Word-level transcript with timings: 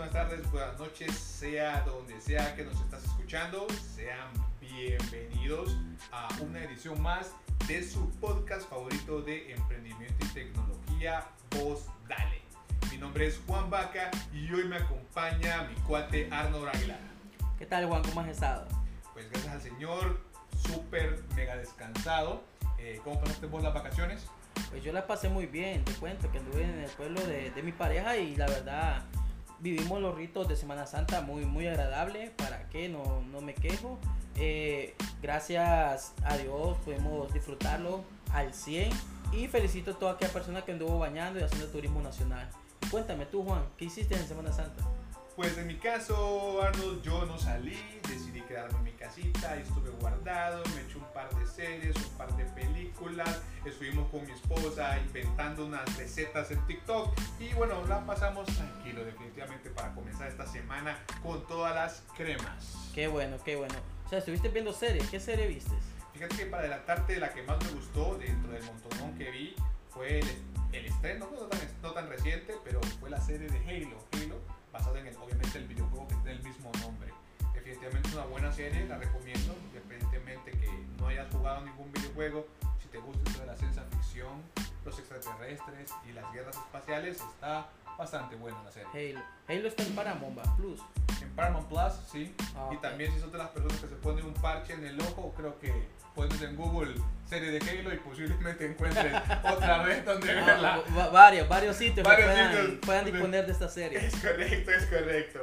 buenas 0.00 0.14
tardes, 0.14 0.50
buenas 0.50 0.78
noches, 0.78 1.14
sea 1.14 1.82
donde 1.82 2.18
sea 2.22 2.56
que 2.56 2.64
nos 2.64 2.80
estás 2.80 3.04
escuchando, 3.04 3.66
sean 3.94 4.30
bienvenidos 4.58 5.76
a 6.10 6.26
una 6.40 6.64
edición 6.64 7.02
más 7.02 7.34
de 7.68 7.86
su 7.86 8.08
podcast 8.12 8.66
favorito 8.70 9.20
de 9.20 9.52
emprendimiento 9.52 10.24
y 10.24 10.28
tecnología, 10.28 11.26
Voz 11.50 11.84
Dale. 12.08 12.40
Mi 12.90 12.96
nombre 12.96 13.26
es 13.26 13.42
Juan 13.46 13.68
Vaca 13.68 14.10
y 14.32 14.50
hoy 14.50 14.64
me 14.64 14.76
acompaña 14.76 15.64
mi 15.64 15.74
cuate 15.82 16.30
Arnold 16.32 16.68
Aguilar. 16.74 17.00
¿Qué 17.58 17.66
tal 17.66 17.86
Juan? 17.86 18.02
¿Cómo 18.02 18.22
has 18.22 18.28
estado? 18.28 18.66
Pues 19.12 19.30
gracias 19.30 19.52
al 19.52 19.60
Señor, 19.60 20.18
súper 20.66 21.22
mega 21.36 21.56
descansado. 21.56 22.42
Eh, 22.78 23.02
¿Cómo 23.04 23.20
pasaste 23.20 23.44
vos 23.44 23.62
las 23.62 23.74
vacaciones? 23.74 24.26
Pues 24.70 24.82
yo 24.82 24.94
la 24.94 25.06
pasé 25.06 25.28
muy 25.28 25.44
bien, 25.44 25.84
te 25.84 25.92
cuento 25.92 26.32
que 26.32 26.38
anduve 26.38 26.64
en 26.64 26.78
el 26.78 26.90
pueblo 26.92 27.20
de, 27.26 27.50
de 27.50 27.62
mi 27.62 27.72
pareja 27.72 28.16
y 28.16 28.34
la 28.36 28.46
verdad 28.46 29.04
vivimos 29.60 30.00
los 30.00 30.14
ritos 30.14 30.48
de 30.48 30.56
Semana 30.56 30.86
Santa 30.86 31.20
muy, 31.20 31.44
muy 31.44 31.66
agradable, 31.66 32.32
¿para 32.36 32.68
qué? 32.68 32.88
No, 32.88 33.22
no 33.30 33.40
me 33.40 33.54
quejo. 33.54 33.98
Eh, 34.36 34.94
gracias 35.22 36.14
a 36.24 36.36
Dios 36.36 36.78
pudimos 36.84 37.32
disfrutarlo 37.32 38.04
al 38.32 38.54
100 38.54 38.90
y 39.32 39.48
felicito 39.48 39.92
a 39.92 39.98
toda 39.98 40.12
aquella 40.12 40.32
persona 40.32 40.62
que 40.62 40.72
anduvo 40.72 40.98
bañando 40.98 41.40
y 41.40 41.42
haciendo 41.42 41.68
turismo 41.68 42.00
nacional. 42.00 42.48
Cuéntame 42.90 43.26
tú 43.26 43.44
Juan, 43.44 43.64
¿qué 43.76 43.86
hiciste 43.86 44.14
en 44.14 44.26
Semana 44.26 44.52
Santa? 44.52 44.82
Pues 45.36 45.56
en 45.56 45.68
mi 45.68 45.76
caso, 45.76 46.60
Arnold, 46.62 47.02
yo 47.02 47.24
no 47.24 47.38
salí, 47.38 47.78
decidí 48.06 48.42
quedarme 48.42 48.76
en 48.78 48.84
mi 48.84 48.92
casita, 48.92 49.56
estuve 49.56 49.90
guardado, 49.90 50.62
me 50.74 50.82
eché 50.82 50.98
un 50.98 51.12
par 51.14 51.34
de 51.34 51.46
series, 51.46 51.96
un 51.96 52.18
par 52.18 52.36
de 52.36 52.44
películas, 52.46 53.40
estuvimos 53.64 54.10
con 54.10 54.26
mi 54.26 54.32
esposa 54.32 54.98
inventando 54.98 55.64
unas 55.64 55.96
recetas 55.96 56.50
en 56.50 56.66
TikTok 56.66 57.16
y 57.38 57.54
bueno, 57.54 57.82
la 57.86 58.04
pasamos 58.04 58.46
tranquilo 58.48 59.04
definitivamente 59.04 59.70
para 59.70 59.94
comenzar 59.94 60.28
esta 60.28 60.46
semana 60.46 60.98
con 61.22 61.46
todas 61.46 61.74
las 61.74 62.02
cremas. 62.16 62.90
Qué 62.94 63.06
bueno, 63.08 63.36
qué 63.44 63.56
bueno. 63.56 63.74
O 64.04 64.08
sea, 64.08 64.18
estuviste 64.18 64.48
viendo 64.48 64.72
series, 64.72 65.08
¿qué 65.08 65.20
serie 65.20 65.46
viste? 65.46 65.74
Fíjate 66.12 66.36
que 66.36 66.46
para 66.46 66.64
adelantarte, 66.64 67.18
la 67.18 67.32
que 67.32 67.42
más 67.44 67.64
me 67.64 67.70
gustó 67.72 68.18
dentro 68.18 68.50
del 68.52 68.62
montonón 68.64 69.16
que 69.16 69.30
vi 69.30 69.54
fue 69.88 70.18
el, 70.18 70.28
el 70.72 70.86
estreno, 70.86 71.30
no 71.32 71.46
tan, 71.46 71.60
no 71.82 71.92
tan 71.92 72.08
reciente, 72.08 72.56
pero 72.64 72.80
fue 72.98 73.08
la 73.08 73.20
serie 73.20 73.48
de 73.48 73.58
Halo. 73.58 73.96
Halo 74.12 74.59
basada 74.72 75.00
en 75.00 75.06
el, 75.06 75.16
obviamente 75.16 75.58
el 75.58 75.66
videojuego 75.66 76.08
que 76.08 76.14
tiene 76.16 76.32
el 76.32 76.42
mismo 76.42 76.70
nombre. 76.80 77.12
Definitivamente 77.54 78.08
es 78.08 78.14
una 78.14 78.24
buena 78.24 78.52
serie, 78.52 78.86
la 78.86 78.98
recomiendo, 78.98 79.54
independientemente 79.66 80.50
que 80.52 80.68
no 80.98 81.08
hayas 81.08 81.30
jugado 81.32 81.64
ningún 81.64 81.92
videojuego, 81.92 82.46
si 82.80 82.88
te 82.88 82.98
gusta 82.98 83.22
esto 83.30 83.40
de 83.40 83.46
la 83.46 83.56
ciencia 83.56 83.82
ficción, 83.90 84.42
los 84.84 84.98
extraterrestres 84.98 85.92
y 86.08 86.12
las 86.12 86.32
guerras 86.32 86.56
espaciales, 86.56 87.20
está 87.20 87.68
bastante 87.98 88.36
buena 88.36 88.62
la 88.62 88.72
serie. 88.72 88.88
Halo. 88.92 89.24
Halo 89.48 89.68
está 89.68 89.82
en 89.82 89.94
Paramount 89.94 90.56
Plus. 90.56 90.80
En 91.20 91.30
Paramount 91.30 91.68
Plus, 91.68 91.92
sí. 92.10 92.34
Ah, 92.56 92.70
y 92.72 92.76
ok. 92.76 92.82
también 92.82 93.12
si 93.12 93.20
son 93.20 93.30
de 93.30 93.38
las 93.38 93.48
personas 93.50 93.78
que 93.78 93.88
se 93.88 93.96
ponen 93.96 94.24
un 94.24 94.34
parche 94.34 94.72
en 94.72 94.86
el 94.86 95.00
ojo, 95.00 95.34
creo 95.36 95.58
que 95.58 95.70
pones 96.14 96.40
en 96.42 96.56
Google 96.56 96.94
serie 97.28 97.50
de 97.52 97.58
Halo 97.70 97.94
y 97.94 97.98
posiblemente 97.98 98.66
encuentres 98.66 99.12
otra 99.44 99.82
vez 99.84 100.04
donde 100.04 100.30
Ah, 100.32 100.44
verla. 100.44 100.82
va- 100.98 101.08
varios, 101.10 101.48
varios 101.48 101.76
sitios 101.76 102.04
Varios 102.06 102.28
que 102.28 102.34
puedan, 102.34 102.56
sitios 102.62 102.78
puedan 102.86 103.04
disponer 103.04 103.46
de 103.46 103.52
esta 103.52 103.68
serie. 103.68 104.04
Es 104.06 104.16
correcto, 104.16 104.70
es 104.72 104.86
correcto. 104.86 105.40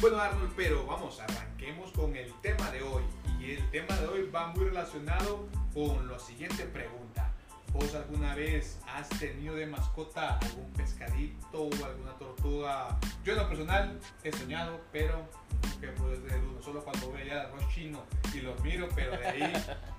Bueno, 0.00 0.18
Arnold, 0.20 0.52
pero 0.56 0.86
vamos, 0.86 1.18
arranquemos 1.20 1.90
con 1.92 2.14
el 2.14 2.32
tema 2.40 2.70
de 2.70 2.82
hoy. 2.82 3.02
Y 3.40 3.52
el 3.52 3.70
tema 3.70 3.96
de 3.96 4.06
hoy 4.06 4.30
va 4.30 4.48
muy 4.48 4.64
relacionado 4.66 5.46
con 5.72 6.08
la 6.10 6.18
siguiente 6.18 6.64
pregunta. 6.64 7.30
¿Vos 7.72 7.92
alguna 7.94 8.34
vez 8.36 8.78
has 8.86 9.08
tenido 9.18 9.56
de 9.56 9.66
mascota 9.66 10.38
algún 10.38 10.70
pescadito 10.74 11.62
o 11.64 11.70
alguna 11.84 12.12
tortuga? 12.18 12.96
Yo 13.24 13.32
en 13.32 13.38
lo 13.40 13.48
personal 13.48 13.98
he 14.22 14.30
soñado, 14.32 14.80
pero 14.92 15.28
he 15.82 15.88
podido 15.88 16.20
tener 16.22 16.38
uno. 16.38 16.62
Solo 16.62 16.84
cuando 16.84 17.10
veía 17.12 17.42
arroz 17.42 17.64
chino 17.74 18.04
y 18.34 18.40
los 18.40 18.58
miro, 18.62 18.88
pero 18.94 19.12
de 19.16 19.26
ahí 19.26 19.52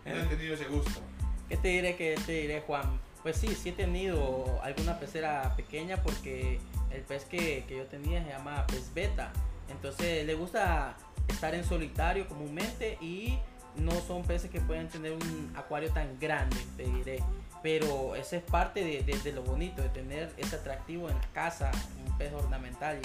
no 0.06 0.16
he 0.16 0.24
tenido 0.26 0.54
ese 0.56 0.66
gusto. 0.66 1.02
¿Qué 1.50 1.58
te 1.58 1.68
diré, 1.70 1.96
qué 1.96 2.16
te 2.26 2.32
diré, 2.34 2.62
Juan? 2.62 3.00
Pues 3.24 3.38
sí, 3.38 3.48
sí 3.56 3.70
he 3.70 3.72
tenido 3.72 4.60
alguna 4.64 5.00
pecera 5.00 5.54
pequeña 5.56 5.98
porque 6.04 6.60
el 6.92 7.02
pez 7.02 7.26
que, 7.26 7.66
que 7.68 7.78
yo 7.78 7.86
tenía 7.86 8.24
se 8.24 8.30
llama 8.30 8.66
pez 8.68 8.94
beta. 8.94 9.32
Entonces 9.70 10.26
le 10.26 10.36
gusta 10.36 10.96
estar 11.28 11.56
en 11.56 11.64
solitario 11.64 12.28
comúnmente 12.28 12.98
y 13.02 13.38
no 13.78 13.92
son 14.08 14.24
peces 14.24 14.50
que 14.52 14.62
pueden 14.62 14.88
tener 14.88 15.12
un 15.14 15.54
acuario 15.56 15.92
tan 15.92 16.20
grande, 16.20 16.58
te 16.78 16.84
diré. 16.84 17.20
Pero 17.64 18.16
esa 18.16 18.38
es 18.38 18.44
parte 18.44 18.84
de, 18.84 19.02
de- 19.02 19.18
de 19.20 19.32
lo 19.32 19.42
bonito, 19.42 19.82
de 19.82 19.90
tener 19.90 20.32
ese 20.38 20.56
atractivo 20.56 21.10
en 21.10 21.16
la 21.16 21.28
casa, 21.34 21.72
un 22.06 22.16
pez 22.18 22.32
ornamental. 22.32 23.00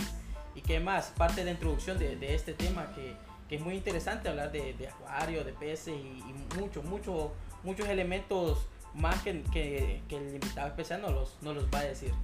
Y, 0.55 0.59
y 0.59 0.62
qué 0.62 0.81
más, 0.81 1.07
parte 1.17 1.37
de 1.41 1.47
la 1.47 1.51
introducción 1.53 1.99
de, 1.99 2.17
de 2.17 2.35
este 2.35 2.53
tema 2.53 2.93
que, 2.95 3.15
que 3.50 3.56
es 3.56 3.62
muy 3.62 3.75
interesante 3.75 4.28
hablar 4.28 4.53
de, 4.53 4.75
de 4.75 4.87
acuario, 4.88 5.43
de 5.43 5.53
peces 5.53 5.88
y, 5.88 6.21
y 6.21 6.34
mucho, 6.56 6.84
mucho, 6.84 7.33
muchos 7.65 7.88
elementos 7.88 8.69
más 8.94 9.21
que, 9.22 9.43
que- 9.53 10.05
que 10.09 10.16
el 10.16 10.34
invitado 10.37 10.69
especial 10.69 11.03
nos 11.03 11.11
los, 11.12 11.38
nos 11.43 11.56
los 11.56 11.65
va 11.66 11.81
a 11.81 11.83
decir. 11.83 12.15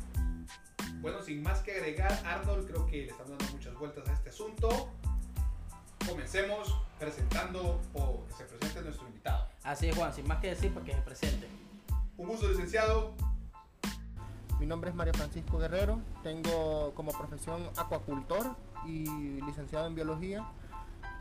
Bueno, 1.01 1.21
sin 1.21 1.43
más 1.43 1.59
que 1.63 1.73
agregar, 1.73 2.13
Arnold, 2.25 2.69
creo 2.71 2.87
que 2.87 2.99
le 2.99 3.07
estamos 3.11 3.37
dando 3.37 3.53
muchas 3.53 3.75
vueltas 3.75 4.09
a 4.09 4.13
este 4.13 4.29
asunto. 4.31 4.89
Comencemos 6.09 6.77
presentando 7.01 7.81
o 7.95 8.25
que 8.29 8.33
se 8.35 8.45
presente 8.45 8.83
nuestro 8.83 9.09
invitado. 9.09 9.49
Así 9.65 9.89
es, 9.89 9.97
Juan, 9.97 10.13
sin 10.15 10.29
más 10.29 10.39
que 10.41 10.51
decir, 10.51 10.73
para 10.73 10.87
que 10.87 10.93
se 10.93 11.01
presente. 11.03 11.49
Un 12.17 12.29
gusto, 12.29 12.49
licenciado. 12.49 13.15
Mi 14.61 14.67
nombre 14.67 14.91
es 14.91 14.97
Mario 14.97 15.13
Francisco 15.15 15.59
Guerrero, 15.59 15.99
tengo 16.23 16.93
como 16.95 17.11
profesión 17.13 17.69
acuacultor 17.77 18.55
y 18.87 19.05
licenciado 19.43 19.89
en 19.89 19.97
biología. 19.97 20.47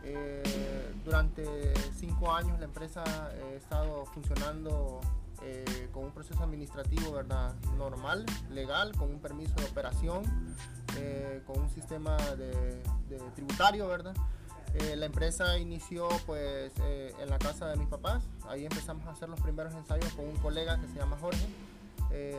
Eh, 0.06 0.94
durante 1.04 1.74
cinco 1.98 2.32
años 2.32 2.60
la 2.60 2.66
empresa 2.66 3.04
eh, 3.34 3.54
ha 3.54 3.58
estado 3.58 4.06
funcionando 4.06 5.02
eh, 5.42 5.90
con 5.92 6.06
un 6.06 6.12
proceso 6.12 6.44
administrativo 6.44 7.12
¿verdad? 7.12 7.56
normal, 7.76 8.24
legal, 8.52 8.96
con 8.96 9.10
un 9.10 9.20
permiso 9.20 9.56
de 9.56 9.66
operación, 9.66 10.24
con 11.46 11.60
un 11.60 11.70
sistema 11.70 12.16
tributario, 13.36 13.88
¿verdad? 13.88 14.16
La 14.96 15.06
empresa 15.06 15.58
inició 15.58 16.08
pues 16.26 16.72
en 16.80 17.30
la 17.30 17.38
casa 17.38 17.68
de 17.68 17.76
mis 17.76 17.88
papás, 17.88 18.24
ahí 18.48 18.64
empezamos 18.64 19.06
a 19.08 19.12
hacer 19.12 19.28
los 19.28 19.42
primeros 19.42 19.74
ensayos 19.74 20.12
con 20.14 20.26
un 20.26 20.38
colega 20.38 20.80
que 20.80 20.88
se 20.88 20.96
llama 20.96 21.18
Jorge 21.20 21.46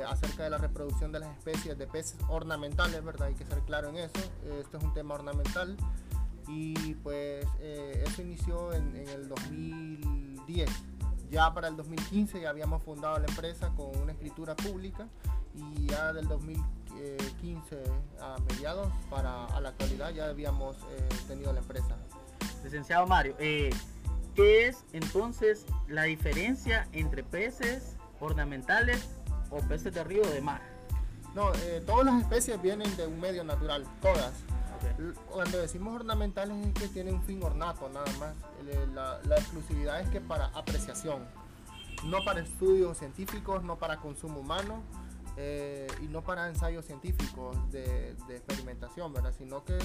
acerca 0.09 0.45
de 0.45 0.51
la 0.51 0.59
reproducción 0.59 1.13
de 1.13 1.21
las 1.21 1.37
especies 1.37 1.77
de 1.77 1.87
peces 1.87 2.19
ornamentales, 2.29 3.05
¿verdad? 3.05 3.29
Hay 3.29 3.35
que 3.35 3.45
ser 3.45 3.61
claro 3.61 3.91
en 3.91 3.97
eso. 3.97 4.21
Esto 4.59 4.79
es 4.79 4.85
un 4.85 4.95
tema 4.95 5.15
ornamental 5.15 5.77
y 6.49 6.95
pues 6.95 7.47
eh, 7.61 8.05
eso 8.07 8.23
inició 8.23 8.73
en, 8.73 8.97
en 8.97 9.09
el 9.09 9.29
2010. 9.29 10.71
Ya 11.31 11.53
para 11.53 11.69
el 11.69 11.77
2015 11.77 12.41
ya 12.41 12.51
habíamos 12.51 12.83
fundado 12.83 13.19
la 13.19 13.27
empresa 13.27 13.71
con 13.77 13.97
una 13.97 14.13
escritura 14.13 14.55
pública 14.55 15.09
y 15.57 15.87
ya 15.87 16.13
del 16.13 16.29
2015 16.29 17.83
a 18.21 18.37
mediados 18.51 18.89
para 19.11 19.47
a 19.47 19.61
la 19.61 19.71
actualidad 19.71 20.11
ya 20.11 20.27
habíamos 20.27 20.77
eh, 20.77 21.09
tenido 21.27 21.53
la 21.53 21.61
empresa. 21.61 21.97
Licenciado 22.63 23.07
Mario, 23.07 23.35
eh, 23.39 23.71
¿qué 24.35 24.67
es 24.67 24.85
entonces 24.93 25.67
la 25.89 26.05
diferencia 26.05 26.89
entre 26.93 27.23
peces 27.23 27.97
ornamentales 28.21 29.09
o 29.51 29.59
peces 29.61 29.95
de 29.95 30.05
río 30.05 30.23
o 30.23 30.29
de 30.29 30.41
mar? 30.41 30.61
No, 31.35 31.53
eh, 31.55 31.83
todas 31.87 32.07
las 32.07 32.23
especies 32.23 32.61
vienen 32.63 32.95
de 32.97 33.07
un 33.07 33.21
medio 33.21 33.45
natural, 33.45 33.85
todas. 34.01 34.33
Cuando 35.31 35.59
decimos 35.59 35.95
ornamentales 35.95 36.67
es 36.67 36.75
que 36.75 36.89
tiene 36.89 37.13
un 37.13 37.23
fin 37.23 37.43
ornato 37.43 37.89
nada 37.89 38.07
más. 38.19 38.35
La, 38.95 39.37
exclusividad 39.37 40.01
es 40.01 40.09
que 40.09 40.21
para 40.21 40.47
apreciación, 40.47 41.25
no 42.05 42.25
para 42.25 42.41
estudios 42.41 42.99
científicos, 42.99 43.63
no 43.63 43.77
para 43.79 43.99
consumo 43.99 44.41
humano 44.41 44.83
eh, 45.37 45.87
y 46.03 46.07
no 46.07 46.23
para 46.23 46.49
ensayos 46.49 46.85
científicos 46.85 47.57
de, 47.71 48.17
experimentación, 48.29 49.13
¿verdad? 49.13 49.35
Sino 49.37 49.65
que, 49.65 49.79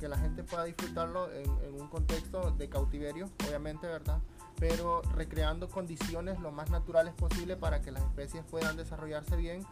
que 0.00 0.08
la 0.08 0.18
gente 0.18 0.42
pueda 0.42 0.64
disfrutarlo 0.64 1.30
en, 1.32 1.50
en 1.64 1.80
un 1.80 1.88
contexto 1.88 2.50
de 2.52 2.68
cautiverio, 2.68 3.28
obviamente, 3.46 3.86
¿verdad? 3.86 4.18
Pero 4.58 5.02
recreando 5.14 5.68
condiciones 5.68 6.40
lo 6.40 6.52
más 6.52 6.70
naturales 6.70 7.12
posible 7.14 7.56
para 7.56 7.82
que 7.82 7.90
las 7.90 8.02
especies 8.02 8.44
puedan 8.44 8.76
desarrollarse 8.76 9.36
bien 9.36 9.66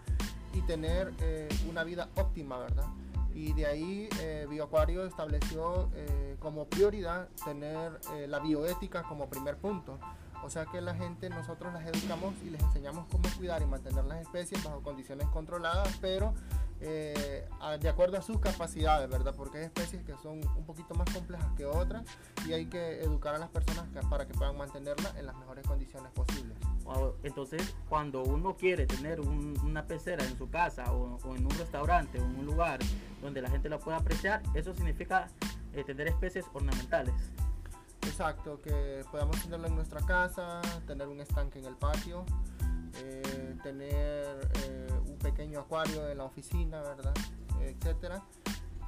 y 0.54 0.60
tener 0.62 1.12
eh, 1.20 1.48
una 1.68 1.84
vida 1.84 2.08
óptima, 2.16 2.58
¿verdad? 2.58 2.86
Y 3.34 3.52
de 3.52 3.66
ahí 3.66 4.08
eh, 4.20 4.46
Bioacuario 4.48 5.04
estableció 5.06 5.90
eh, 5.94 6.36
como 6.38 6.66
prioridad 6.66 7.28
tener 7.44 8.00
eh, 8.14 8.26
la 8.28 8.38
bioética 8.40 9.02
como 9.02 9.28
primer 9.28 9.56
punto. 9.56 9.98
O 10.44 10.50
sea 10.50 10.66
que 10.66 10.80
la 10.80 10.94
gente, 10.94 11.30
nosotros 11.30 11.72
las 11.72 11.86
educamos 11.86 12.34
y 12.44 12.50
les 12.50 12.60
enseñamos 12.62 13.06
cómo 13.10 13.28
cuidar 13.36 13.62
y 13.62 13.66
mantener 13.66 14.04
las 14.04 14.20
especies 14.22 14.62
bajo 14.64 14.82
condiciones 14.82 15.28
controladas, 15.28 15.96
pero 16.00 16.34
eh, 16.84 17.48
a- 17.60 17.78
de 17.78 17.88
acuerdo 17.88 18.18
a 18.18 18.22
sus 18.22 18.40
capacidades, 18.40 19.08
¿verdad? 19.08 19.34
Porque 19.36 19.58
hay 19.58 19.64
especies 19.66 20.02
que 20.04 20.14
son 20.20 20.40
un 20.56 20.64
poquito 20.66 20.94
más 20.94 21.08
complejas 21.14 21.46
que 21.56 21.64
otras 21.64 22.04
y 22.46 22.52
hay 22.52 22.66
que 22.66 23.00
educar 23.02 23.34
a 23.36 23.38
las 23.38 23.48
personas 23.50 23.88
que- 23.90 24.00
para 24.08 24.26
que 24.26 24.34
puedan 24.34 24.56
mantenerlas 24.56 25.14
en 25.16 25.26
las 25.26 25.36
mejores 25.36 25.66
condiciones 25.66 26.10
posibles. 26.12 26.56
Entonces, 27.22 27.74
cuando 27.88 28.22
uno 28.24 28.56
quiere 28.56 28.86
tener 28.86 29.20
una 29.20 29.86
pecera 29.86 30.24
en 30.24 30.36
su 30.36 30.50
casa 30.50 30.92
o, 30.92 31.18
en 31.36 31.44
un 31.46 31.50
restaurante 31.52 32.20
o 32.20 32.24
en 32.24 32.36
un 32.40 32.46
lugar 32.46 32.80
donde 33.22 33.40
la 33.40 33.48
gente 33.48 33.68
la 33.68 33.78
pueda 33.78 33.98
apreciar, 33.98 34.42
eso 34.54 34.74
significa 34.74 35.28
eh, 35.74 35.84
tener 35.84 36.08
especies 36.08 36.44
ornamentales. 36.52 37.14
Exacto, 38.02 38.60
que 38.60 39.04
podamos 39.10 39.40
tenerlo 39.40 39.68
en 39.68 39.76
nuestra 39.76 40.00
casa, 40.00 40.60
tener 40.86 41.06
un 41.06 41.20
estanque 41.20 41.60
en 41.60 41.66
el 41.66 41.76
patio, 41.76 42.26
eh, 42.96 43.56
tener 43.62 44.48
pequeño 45.22 45.60
acuario 45.60 46.08
en 46.08 46.18
la 46.18 46.24
oficina, 46.24 46.80
¿verdad? 46.82 47.14
etcétera. 47.60 48.22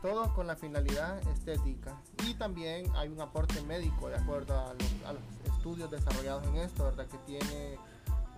Todo 0.03 0.35
con 0.35 0.47
la 0.47 0.57
finalidad 0.57 1.19
estética. 1.29 1.97
Y 2.27 2.35
también 2.35 2.91
hay 2.95 3.09
un 3.09 3.21
aporte 3.21 3.61
médico 3.63 4.09
de 4.09 4.17
acuerdo 4.17 4.59
a 4.59 4.75
los, 4.75 5.55
estudios 5.57 5.91
desarrollados 5.91 6.47
en 6.49 6.57
esto, 6.57 6.85
¿verdad? 6.85 7.07
Que 7.07 7.17
tiene 7.19 7.79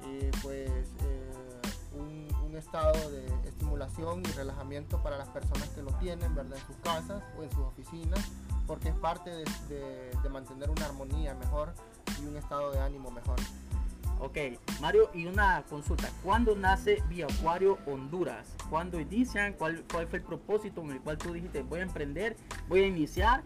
eh, 0.05 0.31
pues 0.43 0.71
un, 1.93 2.27
estado 2.57 3.11
de 3.11 3.27
estimulación 3.47 4.23
y 4.25 4.33
relajamiento 4.33 5.03
para 5.03 5.19
las 5.19 5.29
personas 5.29 5.69
que 5.71 5.83
lo 5.83 5.93
tienen, 5.99 6.35
¿verdad? 6.35 6.59
En 6.59 6.67
sus 6.67 6.77
casas 6.77 7.23
o 7.39 7.43
en 7.43 7.51
sus 7.51 7.61
oficinas, 7.61 8.19
porque 8.67 8.89
es 8.89 8.95
parte 8.95 9.31
de 9.31 10.29
mantener 10.31 10.71
una 10.71 10.87
armonía 10.87 11.35
mejor 11.35 11.75
y 12.19 12.25
un 12.25 12.35
estado 12.39 12.73
de 12.73 12.79
ánimo 12.79 13.11
mejor. 13.11 13.37
Ok, 14.19 14.39
Mario, 14.81 15.11
y 15.13 15.27
una 15.27 15.63
consulta. 15.69 16.09
¿Cuándo 16.23 16.57
nace 16.57 17.03
Acuario 17.29 17.79
Honduras? 17.87 18.47
¿Cuándo 18.71 18.99
inician? 18.99 19.53
¿Cuál, 19.53 19.85
fue 19.89 20.07
el 20.13 20.23
propósito 20.23 20.81
en 20.83 20.93
el 20.93 21.01
cual 21.01 21.19
tú 21.19 21.33
dijiste 21.33 21.63
voy 21.63 21.81
a 21.81 21.83
emprender, 21.83 22.37
voy 22.69 22.81
a 22.81 22.87
iniciar? 22.87 23.43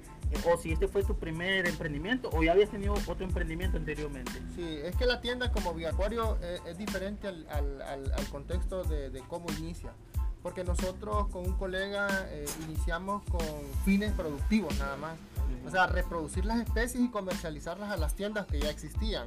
O 0.47 0.57
si 0.57 0.71
este 0.71 0.87
fue 0.87 1.03
tu 1.03 1.17
primer 1.19 1.67
emprendimiento 1.67 2.31
o 2.33 2.43
ya 2.45 2.53
habías 2.53 2.71
tenido 2.71 2.95
otro 2.95 3.25
emprendimiento 3.25 3.79
anteriormente. 3.79 4.31
Sí, 4.55 4.79
es 4.85 4.95
que 4.95 5.07
la 5.07 5.21
tienda 5.21 5.51
como 5.51 5.71
Acuario 5.89 6.39
es, 6.41 6.63
es 6.67 6.79
diferente 6.79 7.27
al, 7.27 8.29
contexto 8.31 8.85
de, 8.85 9.23
cómo 9.27 9.47
inicia. 9.59 9.93
Porque 10.41 10.63
nosotros 10.63 11.27
con 11.29 11.45
un 11.45 11.57
colega 11.57 12.09
eh, 12.31 12.47
iniciamos 12.67 13.23
con 13.25 13.45
fines 13.85 14.13
productivos 14.13 14.79
nada 14.79 14.97
más. 14.97 15.19
O 15.67 15.71
sea, 15.71 15.89
reproducir 15.89 16.45
las 16.45 16.61
especies 16.61 17.05
y 17.05 17.09
comercializarlas 17.11 17.91
a 17.91 17.97
las 17.97 18.15
tiendas 18.15 18.47
que 18.47 18.61
ya 18.61 18.71
existían. 18.71 19.27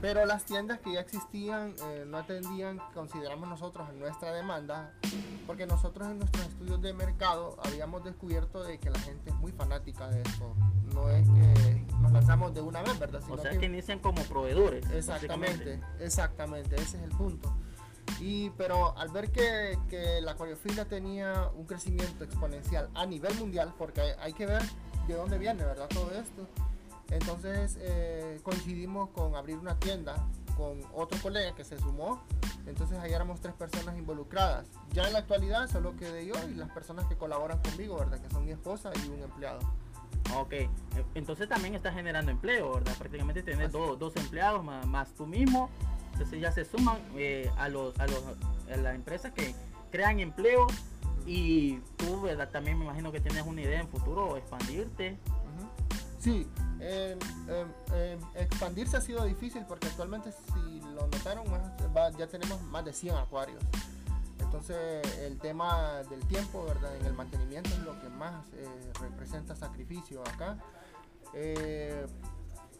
Pero 0.00 0.24
las 0.24 0.44
tiendas 0.44 0.80
que 0.80 0.94
ya 0.94 1.00
existían 1.00 1.74
eh, 1.84 2.04
no 2.06 2.18
atendían, 2.18 2.80
consideramos 2.94 3.48
nosotros, 3.48 3.86
a 3.88 3.92
nuestra 3.92 4.32
demanda, 4.32 4.94
porque 5.46 5.66
nosotros 5.66 6.08
en 6.08 6.18
nuestros 6.18 6.46
estudios 6.46 6.80
de 6.80 6.94
mercado 6.94 7.58
habíamos 7.64 8.02
descubierto 8.04 8.62
de 8.62 8.78
que 8.78 8.88
la 8.88 8.98
gente 8.98 9.30
es 9.30 9.36
muy 9.36 9.52
fanática 9.52 10.08
de 10.08 10.22
esto. 10.22 10.54
No 10.94 11.10
es 11.10 11.28
que 11.28 11.84
nos 12.00 12.12
lanzamos 12.12 12.54
de 12.54 12.62
una 12.62 12.82
vez, 12.82 12.98
¿verdad? 12.98 13.22
o 13.28 13.36
sea, 13.36 13.58
que, 13.58 13.66
inician 13.66 13.98
como 13.98 14.22
proveedores. 14.22 14.88
Exactamente, 14.90 15.80
exactamente, 15.98 16.76
ese 16.76 16.96
es 16.96 17.02
el 17.02 17.10
punto. 17.10 17.54
Y, 18.20 18.50
pero 18.50 18.96
al 18.98 19.10
ver 19.10 19.30
que, 19.30 19.78
que 19.88 20.20
la 20.22 20.32
acuariofilia 20.32 20.86
tenía 20.86 21.50
un 21.54 21.66
crecimiento 21.66 22.24
exponencial 22.24 22.88
a 22.94 23.04
nivel 23.04 23.34
mundial, 23.34 23.74
porque 23.76 24.00
hay 24.18 24.32
que 24.32 24.46
ver 24.46 24.62
de 25.06 25.14
dónde 25.14 25.36
viene, 25.36 25.62
¿verdad? 25.62 25.88
Todo 25.88 26.10
esto 26.12 26.48
entonces 27.10 27.76
eh, 27.80 28.40
coincidimos 28.42 29.10
con 29.10 29.34
abrir 29.34 29.58
una 29.58 29.78
tienda 29.78 30.16
con 30.56 30.80
otro 30.94 31.18
colega 31.22 31.54
que 31.54 31.64
se 31.64 31.78
sumó. 31.78 32.22
Entonces 32.66 32.98
ahí 32.98 33.12
éramos 33.12 33.40
tres 33.40 33.54
personas 33.54 33.96
involucradas. 33.96 34.66
Ya 34.92 35.06
en 35.06 35.14
la 35.14 35.20
actualidad 35.20 35.68
solo 35.70 35.96
quedé 35.96 36.26
yo 36.26 36.34
y 36.48 36.54
las 36.54 36.70
personas 36.70 37.06
que 37.06 37.16
colaboran 37.16 37.58
conmigo, 37.58 37.96
¿verdad? 37.96 38.20
Que 38.20 38.30
son 38.30 38.44
mi 38.44 38.52
esposa 38.52 38.92
y 38.94 39.08
un 39.08 39.22
empleado. 39.22 39.60
Ok, 40.36 40.52
e, 40.52 40.68
entonces 41.14 41.48
también 41.48 41.74
estás 41.74 41.94
generando 41.94 42.30
empleo, 42.30 42.74
¿verdad? 42.74 42.94
Prácticamente 42.98 43.42
tienes 43.42 43.72
dos, 43.72 43.98
dos, 43.98 44.14
empleados 44.16 44.62
más, 44.62 45.08
tú 45.14 45.26
mismo. 45.26 45.70
Entonces 46.12 46.40
ya 46.40 46.52
se 46.52 46.64
suman 46.64 46.98
eh, 47.16 47.50
a, 47.56 47.68
los, 47.68 47.98
a, 47.98 48.06
los, 48.06 48.22
a 48.70 48.76
las 48.76 48.94
empresas 48.94 49.32
que 49.32 49.54
crean 49.90 50.20
empleo 50.20 50.66
y 51.26 51.78
tú, 51.96 52.20
¿verdad? 52.20 52.50
También 52.50 52.78
me 52.78 52.84
imagino 52.84 53.10
que 53.10 53.20
tienes 53.20 53.46
una 53.46 53.62
idea 53.62 53.80
en 53.80 53.88
futuro, 53.88 54.36
expandirte. 54.36 55.18
Sí, 56.18 56.46
eh, 56.80 57.18
expandirse 58.34 58.96
ha 58.96 59.00
sido 59.00 59.24
difícil 59.24 59.64
porque 59.66 59.86
actualmente, 59.88 60.32
si 60.32 60.80
lo 60.80 61.06
notaron, 61.06 61.44
ya 62.18 62.26
tenemos 62.26 62.60
más 62.62 62.84
de 62.84 62.92
100 62.92 63.16
acuarios. 63.16 63.62
Entonces, 64.52 65.18
el 65.18 65.38
tema 65.38 66.02
del 66.10 66.26
tiempo. 66.26 66.66
En 66.98 67.06
el 67.06 67.12
mantenimiento 67.12 67.70
es 67.70 67.78
lo 67.78 68.00
que 68.00 68.08
más 68.08 68.44
eh, 68.54 68.92
representa 69.00 69.54
sacrificio 69.54 70.22
acá. 70.22 70.58
Eh, 71.34 72.04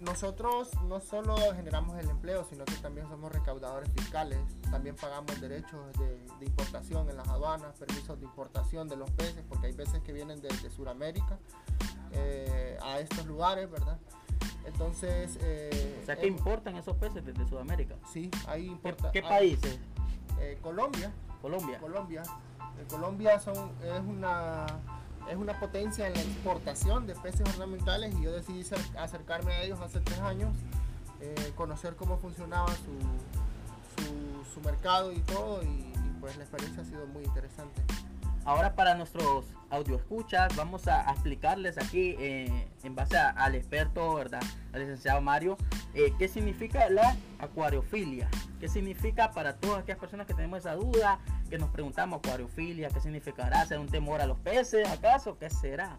nosotros 0.00 0.70
no 0.88 0.98
solo 0.98 1.36
generamos 1.54 1.96
el 1.98 2.08
empleo, 2.10 2.44
sino 2.48 2.64
que 2.64 2.74
también 2.76 3.06
somos 3.08 3.30
recaudadores 3.30 3.88
fiscales. 3.92 4.38
También 4.70 4.96
pagamos 4.96 5.40
derechos 5.40 5.92
de, 5.98 6.18
importación 6.44 7.08
en 7.08 7.18
las 7.18 7.28
aduanas, 7.28 7.76
permisos 7.76 8.18
de 8.18 8.24
importación 8.24 8.88
de 8.88 8.96
los 8.96 9.10
peces, 9.12 9.44
porque 9.48 9.68
hay 9.68 9.72
peces 9.72 10.02
que 10.02 10.12
vienen 10.12 10.40
desde 10.40 10.70
Sudamérica 10.70 11.38
eh, 12.20 12.78
a 12.82 13.00
estos 13.00 13.26
lugares, 13.26 13.70
¿verdad? 13.70 13.98
Entonces... 14.66 15.38
Eh, 15.42 16.00
o 16.02 16.06
sea, 16.06 16.16
que 16.16 16.26
importan 16.26 16.76
esos 16.76 16.96
peces 16.96 17.24
desde 17.24 17.48
Sudamérica. 17.48 17.96
Sí, 18.12 18.30
ahí 18.46 18.66
importa. 18.66 19.10
¿Qué, 19.12 19.22
países? 19.22 19.78
Eh, 20.40 20.58
Colombia. 20.62 21.12
Colombia. 21.42 21.78
Colombia. 21.78 22.22
Colombia 22.88 23.38
son, 23.38 23.72
es 23.82 24.00
una 24.06 24.66
es 25.30 25.36
una 25.36 25.60
potencia 25.60 26.06
en 26.06 26.14
la 26.14 26.22
exportación 26.22 27.06
de 27.06 27.14
peces 27.14 27.42
ornamentales 27.50 28.14
y 28.16 28.22
yo 28.22 28.32
decidí 28.32 28.64
acercarme 28.98 29.52
a 29.52 29.62
ellos 29.62 29.78
hace 29.80 30.00
tres 30.00 30.18
años, 30.20 30.56
conocer 31.54 31.94
cómo 31.94 32.16
funcionaba 32.16 32.68
su, 32.68 32.96
su, 34.54 34.60
mercado 34.62 35.12
y 35.12 35.20
todo 35.20 35.62
y, 35.62 35.92
pues 36.20 36.36
la 36.36 36.44
experiencia 36.44 36.82
ha 36.82 36.86
sido 36.86 37.06
muy 37.06 37.24
interesante. 37.24 37.82
Ahora 38.44 38.74
para 38.74 38.94
nuestros 38.94 39.44
audio 39.70 39.96
escuchas 39.96 40.54
vamos 40.56 40.88
a, 40.88 41.02
explicarles 41.10 41.78
aquí 41.78 42.16
eh, 42.18 42.68
en 42.82 42.94
base 42.94 43.16
al 43.16 43.54
experto, 43.54 44.14
¿verdad? 44.14 44.42
Al 44.72 44.80
licenciado 44.80 45.20
Mario, 45.20 45.56
eh, 45.94 46.12
qué 46.18 46.26
significa 46.26 46.88
la 46.88 47.16
acuariofilia, 47.38 48.28
qué 48.58 48.68
significa 48.68 49.30
para 49.30 49.56
todas 49.56 49.80
aquellas 49.82 49.98
personas 49.98 50.26
que 50.26 50.34
tenemos 50.34 50.60
esa 50.60 50.74
duda, 50.74 51.20
que 51.48 51.58
nos 51.58 51.70
preguntamos 51.70 52.18
acuariofilia, 52.18 52.88
qué 52.88 53.00
significará, 53.00 53.64
¿será 53.66 53.80
un 53.80 53.88
temor 53.88 54.20
a 54.20 54.26
los 54.26 54.38
peces 54.38 54.88
acaso? 54.88 55.38
¿Qué 55.38 55.50
será? 55.50 55.98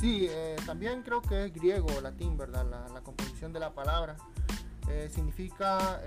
Sí, 0.00 0.26
eh, 0.28 0.56
también 0.66 1.02
creo 1.02 1.20
que 1.20 1.44
es 1.44 1.52
griego 1.52 1.86
o 1.96 2.00
latín, 2.00 2.36
¿verdad? 2.36 2.66
La, 2.92 3.00
composición 3.02 3.52
de 3.52 3.60
la 3.60 3.70
palabra. 3.70 4.16
significa 5.10 6.00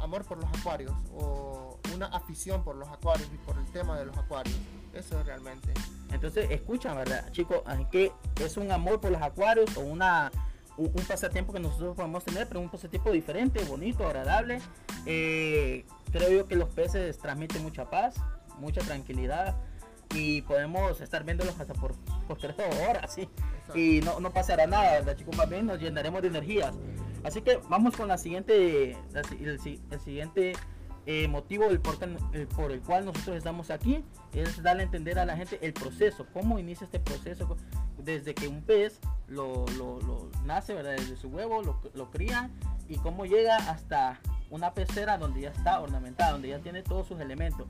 amor 0.00 0.24
por 0.24 0.38
los 0.38 0.46
acuarios 0.58 0.92
o 1.14 1.75
una 1.96 2.06
afición 2.06 2.62
por 2.62 2.76
los 2.76 2.88
acuarios 2.88 3.28
y 3.34 3.38
por 3.38 3.58
el 3.58 3.64
tema 3.72 3.98
de 3.98 4.06
los 4.06 4.16
acuarios. 4.16 4.56
Eso 4.92 5.18
es 5.20 5.26
realmente. 5.26 5.72
Entonces, 6.12 6.50
escuchan, 6.50 6.96
¿verdad, 6.96 7.30
chicos? 7.32 7.62
Que 7.90 8.12
es 8.40 8.56
un 8.56 8.70
amor 8.70 9.00
por 9.00 9.10
los 9.10 9.22
acuarios 9.22 9.76
o 9.76 9.80
una 9.80 10.30
un, 10.76 10.90
pasatiempo 11.08 11.52
que 11.52 11.60
nosotros 11.60 11.96
podemos 11.96 12.24
tener, 12.24 12.46
pero 12.48 12.60
un 12.60 12.68
pasatiempo 12.68 13.10
diferente, 13.10 13.64
bonito, 13.64 14.06
agradable. 14.06 14.60
Eh, 15.06 15.84
creo 16.12 16.30
yo 16.30 16.46
que 16.46 16.56
los 16.56 16.68
peces 16.68 17.18
transmiten 17.18 17.62
mucha 17.62 17.88
paz, 17.88 18.16
mucha 18.58 18.80
tranquilidad 18.82 19.56
y 20.14 20.42
podemos 20.42 21.00
estar 21.00 21.24
viéndolos 21.24 21.58
hasta 21.58 21.74
por, 21.74 21.94
por 22.26 22.38
tres 22.38 22.54
horas, 22.88 23.12
¿sí? 23.12 23.28
Y 23.74 24.00
no, 24.04 24.20
no 24.20 24.30
pasará 24.32 24.66
nada, 24.66 24.92
¿verdad, 24.92 25.16
chicos? 25.16 25.36
Más 25.36 25.48
bien 25.48 25.66
nos 25.66 25.80
llenaremos 25.80 26.22
de 26.22 26.28
energías. 26.28 26.74
Así 27.24 27.42
que 27.42 27.58
vamos 27.68 27.96
con 27.96 28.08
la 28.08 28.18
siguiente, 28.18 28.92
el, 28.92 29.76
el 29.90 30.00
siguiente 30.00 30.52
eh, 31.06 31.28
motivo 31.28 31.68
del 31.68 31.80
por, 31.80 31.98
por, 32.48 32.72
el 32.72 32.80
cual 32.80 33.04
nosotros 33.04 33.36
estamos 33.36 33.70
aquí 33.70 34.04
es 34.32 34.62
darle 34.62 34.82
a 34.82 34.86
entender 34.86 35.18
a 35.18 35.24
la 35.24 35.36
gente 35.36 35.58
el 35.62 35.72
proceso, 35.72 36.26
cómo 36.32 36.58
inicia 36.58 36.84
este 36.84 37.00
proceso 37.00 37.56
desde 37.98 38.34
que 38.34 38.48
un 38.48 38.62
pez 38.62 39.00
lo, 39.28 39.64
nace, 40.44 40.74
¿verdad? 40.74 40.92
desde 40.92 41.16
su 41.16 41.28
huevo, 41.28 41.62
lo, 41.62 41.80
lo 41.94 42.10
crían 42.10 42.52
y 42.88 42.98
cómo 42.98 43.24
llega 43.24 43.56
hasta 43.56 44.20
una 44.50 44.74
pecera 44.74 45.18
donde 45.18 45.42
ya 45.42 45.50
está 45.50 45.80
ornamentada, 45.80 46.32
donde 46.32 46.48
ya 46.48 46.58
tiene 46.58 46.82
todos 46.82 47.08
sus 47.08 47.20
elementos. 47.20 47.66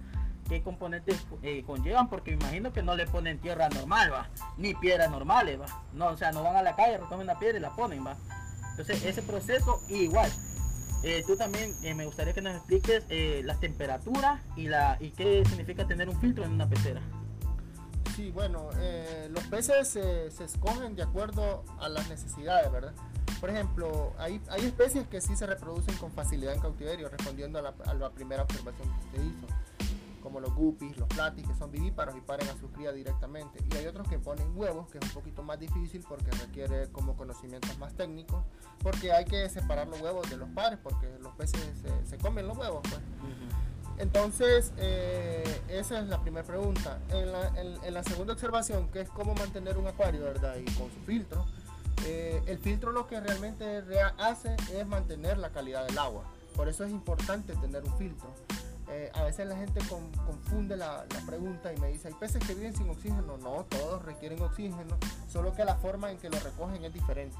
¿Qué 0.48 0.62
componentes 0.62 1.26
eh, 1.42 1.64
conllevan? 1.66 2.08
Porque 2.08 2.30
me 2.30 2.36
imagino 2.44 2.72
que 2.72 2.82
no 2.82 2.94
le 2.94 3.06
ponen 3.06 3.40
tierra 3.40 3.68
normal, 3.68 4.12
va, 4.12 4.28
ni 4.56 4.74
piedras 4.74 5.10
normales, 5.10 5.60
va. 5.60 5.66
No, 5.92 6.08
o 6.08 6.16
sea, 6.16 6.30
no 6.30 6.42
van 6.42 6.56
a 6.56 6.62
la 6.62 6.76
calle, 6.76 6.98
recogen 6.98 7.20
una 7.20 7.38
piedra 7.38 7.58
y 7.58 7.60
la 7.60 7.74
ponen, 7.74 8.06
va. 8.06 8.16
Entonces, 8.70 9.04
ese 9.04 9.22
proceso 9.22 9.80
igual, 9.88 10.30
eh, 11.02 11.22
tú 11.26 11.36
también 11.36 11.72
eh, 11.82 11.94
me 11.94 12.04
gustaría 12.06 12.32
que 12.32 12.42
nos 12.42 12.54
expliques 12.56 13.04
eh, 13.08 13.42
las 13.44 13.60
temperaturas 13.60 14.40
y, 14.56 14.68
la, 14.68 14.96
y 15.00 15.10
qué 15.10 15.44
significa 15.46 15.86
tener 15.86 16.08
un 16.08 16.18
filtro 16.20 16.44
en 16.44 16.52
una 16.52 16.68
pecera. 16.68 17.00
Sí, 18.14 18.30
bueno, 18.30 18.70
los 19.28 19.44
peces 19.44 19.88
se 19.88 20.44
escogen 20.44 20.96
de 20.96 21.02
acuerdo 21.02 21.64
a 21.78 21.90
las 21.90 22.08
necesidades, 22.08 22.72
¿verdad? 22.72 22.94
Por 23.40 23.50
ejemplo, 23.50 24.14
hay, 24.18 24.40
hay 24.48 24.64
especies 24.64 25.06
que 25.06 25.20
sí 25.20 25.36
se 25.36 25.46
reproducen 25.46 25.94
con 25.96 26.10
facilidad 26.10 26.54
en 26.54 26.60
cautiverio, 26.60 27.10
respondiendo 27.10 27.58
a 27.58 27.62
la, 27.62 27.74
a 27.84 27.92
la 27.92 28.08
primera 28.10 28.44
observación 28.44 28.88
que 28.88 29.04
usted 29.04 29.22
hizo 29.22 29.46
como 30.26 30.40
los 30.40 30.52
guppies, 30.56 30.96
los 30.96 31.06
platis, 31.06 31.46
que 31.46 31.54
son 31.54 31.70
vivíparos 31.70 32.16
y 32.16 32.20
paren 32.20 32.48
a 32.48 32.56
su 32.58 32.68
cría 32.72 32.90
directamente. 32.90 33.60
Y 33.70 33.76
hay 33.76 33.86
otros 33.86 34.08
que 34.08 34.18
ponen 34.18 34.50
huevos, 34.56 34.88
que 34.88 34.98
es 34.98 35.04
un 35.04 35.12
poquito 35.12 35.44
más 35.44 35.56
difícil 35.56 36.04
porque 36.08 36.32
requiere 36.32 36.90
como 36.90 37.14
conocimientos 37.14 37.78
más 37.78 37.94
técnicos, 37.94 38.44
porque 38.82 39.12
hay 39.12 39.24
que 39.24 39.48
separar 39.48 39.86
los 39.86 40.00
huevos 40.00 40.28
de 40.28 40.36
los 40.36 40.48
padres, 40.48 40.80
porque 40.82 41.06
los 41.20 41.32
peces 41.36 41.60
se, 42.06 42.18
comen 42.18 42.48
los 42.48 42.58
huevos. 42.58 42.80
Pues. 42.82 43.00
Entonces, 43.98 44.72
eh, 44.78 45.44
esa 45.68 46.00
es 46.00 46.08
la 46.08 46.20
primera 46.20 46.44
pregunta. 46.44 46.98
En 47.10 47.30
la, 47.30 47.52
en 47.84 47.94
la, 47.94 48.02
segunda 48.02 48.32
observación, 48.32 48.88
que 48.88 49.02
es 49.02 49.08
cómo 49.10 49.32
mantener 49.36 49.78
un 49.78 49.86
acuario, 49.86 50.24
¿verdad? 50.24 50.56
Y 50.56 50.64
con 50.72 50.90
su 50.90 50.98
filtro. 51.06 51.46
Eh, 52.04 52.42
el 52.46 52.58
filtro 52.58 52.90
lo 52.90 53.06
que 53.06 53.20
realmente 53.20 53.80
hace 54.18 54.56
es 54.74 54.84
mantener 54.88 55.38
la 55.38 55.50
calidad 55.50 55.86
del 55.86 55.96
agua. 55.98 56.24
Por 56.56 56.68
eso 56.68 56.82
es 56.82 56.90
importante 56.90 57.54
tener 57.54 57.84
un 57.84 57.96
filtro. 57.96 58.34
Eh, 58.88 59.10
a 59.14 59.24
veces 59.24 59.48
la 59.48 59.56
gente 59.56 59.80
confunde 59.88 60.76
la, 60.76 61.04
pregunta 61.26 61.72
y 61.72 61.80
me 61.80 61.88
dice, 61.88 62.08
¿hay 62.08 62.14
peces 62.14 62.44
que 62.46 62.54
viven 62.54 62.74
sin 62.74 62.88
oxígeno? 62.88 63.36
No, 63.38 63.64
todos 63.68 64.04
requieren 64.04 64.40
oxígeno, 64.40 64.96
solo 65.28 65.52
que 65.54 65.64
la 65.64 65.74
forma 65.76 66.12
en 66.12 66.18
que 66.18 66.30
lo 66.30 66.38
recogen 66.38 66.84
es 66.84 66.92
diferente. 66.92 67.36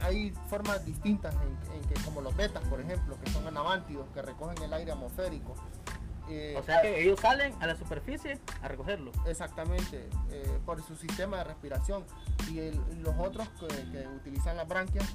Hay, 0.00 0.32
formas 0.48 0.84
distintas 0.84 1.34
en, 1.34 1.82
que, 1.88 1.94
como 2.02 2.22
los 2.22 2.34
betas, 2.34 2.64
por 2.64 2.80
ejemplo, 2.80 3.16
que 3.22 3.30
son 3.30 3.46
anabántidos, 3.46 4.08
que 4.14 4.22
recogen 4.22 4.60
el 4.62 4.72
aire 4.72 4.92
atmosférico. 4.92 5.54
Eh, 6.30 6.56
o 6.58 6.62
sea 6.62 6.82
que 6.82 7.02
ellos 7.02 7.18
salen 7.20 7.54
a 7.60 7.66
la 7.66 7.76
superficie 7.76 8.38
a 8.60 8.68
recogerlo. 8.68 9.12
Exactamente, 9.26 10.08
eh, 10.30 10.58
por 10.66 10.82
su 10.82 10.96
sistema 10.96 11.38
de 11.38 11.44
respiración. 11.44 12.04
Y 12.50 12.70
los 13.02 13.14
otros 13.18 13.48
que, 13.60 14.06
utilizan 14.08 14.56
las 14.56 14.66
branquias 14.66 15.06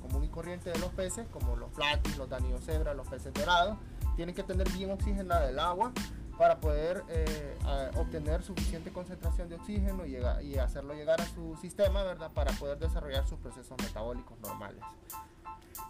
común 0.00 0.24
y 0.24 0.28
corriente 0.28 0.70
de 0.70 0.78
los 0.78 0.90
peces, 0.90 1.26
como 1.28 1.56
los 1.56 1.70
platis, 1.72 2.16
los 2.16 2.28
cebra, 2.64 2.94
los 2.94 3.08
peces 3.08 3.32
dorados, 3.32 3.78
tienen 4.16 4.34
que 4.34 4.42
tener 4.42 4.70
bien 4.72 4.90
oxigenada 4.90 5.48
el 5.48 5.58
agua 5.58 5.92
para 6.38 6.60
poder 6.60 7.04
eh, 7.08 7.56
obtener 7.96 8.42
suficiente 8.42 8.90
concentración 8.90 9.48
de 9.48 9.56
oxígeno 9.56 10.06
y, 10.06 10.16
y 10.44 10.58
hacerlo 10.58 10.94
llegar 10.94 11.20
a 11.20 11.26
su 11.26 11.56
sistema, 11.56 12.02
¿verdad? 12.02 12.30
Para 12.32 12.52
poder 12.52 12.78
desarrollar 12.78 13.26
sus 13.26 13.38
procesos 13.38 13.76
metabólicos 13.82 14.38
normales 14.40 14.82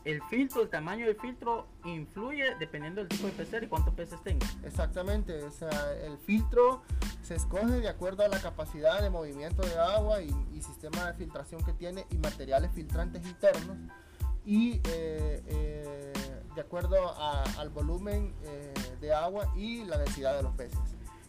el 0.04 0.22
filtro, 0.22 0.62
el 0.62 0.68
tamaño 0.68 1.06
del 1.06 1.16
filtro 1.16 1.66
influye 1.84 2.56
dependiendo 2.58 3.00
del 3.00 3.08
tipo 3.08 3.26
de 3.26 3.32
pecera 3.32 3.64
y 3.64 3.68
cuántos 3.68 3.94
peces 3.94 4.20
tenga. 4.22 4.46
Exactamente, 4.64 5.44
o 5.44 5.50
sea, 5.50 5.92
el 6.04 6.18
filtro 6.18 6.82
se 7.22 7.36
escoge 7.36 7.80
de 7.80 7.88
acuerdo 7.88 8.24
a 8.24 8.28
la 8.28 8.40
capacidad 8.40 9.00
de 9.00 9.10
movimiento 9.10 9.62
de 9.62 9.78
agua 9.78 10.22
y, 10.22 10.32
sistema 10.62 11.10
de 11.10 11.14
filtración 11.14 11.60
que 11.64 11.72
tiene 11.72 12.06
y 12.10 12.18
materiales 12.18 12.70
filtrantes 12.72 13.26
internos 13.26 13.76
y 14.46 14.74
eh, 14.84 15.42
eh, 15.46 16.41
de 16.54 16.60
acuerdo 16.60 17.14
al 17.58 17.70
volumen 17.70 18.34
eh, 18.44 18.74
de 19.00 19.12
agua 19.12 19.52
y 19.56 19.84
la 19.84 19.98
densidad 19.98 20.36
de 20.36 20.42
los 20.42 20.54
peces. 20.54 20.78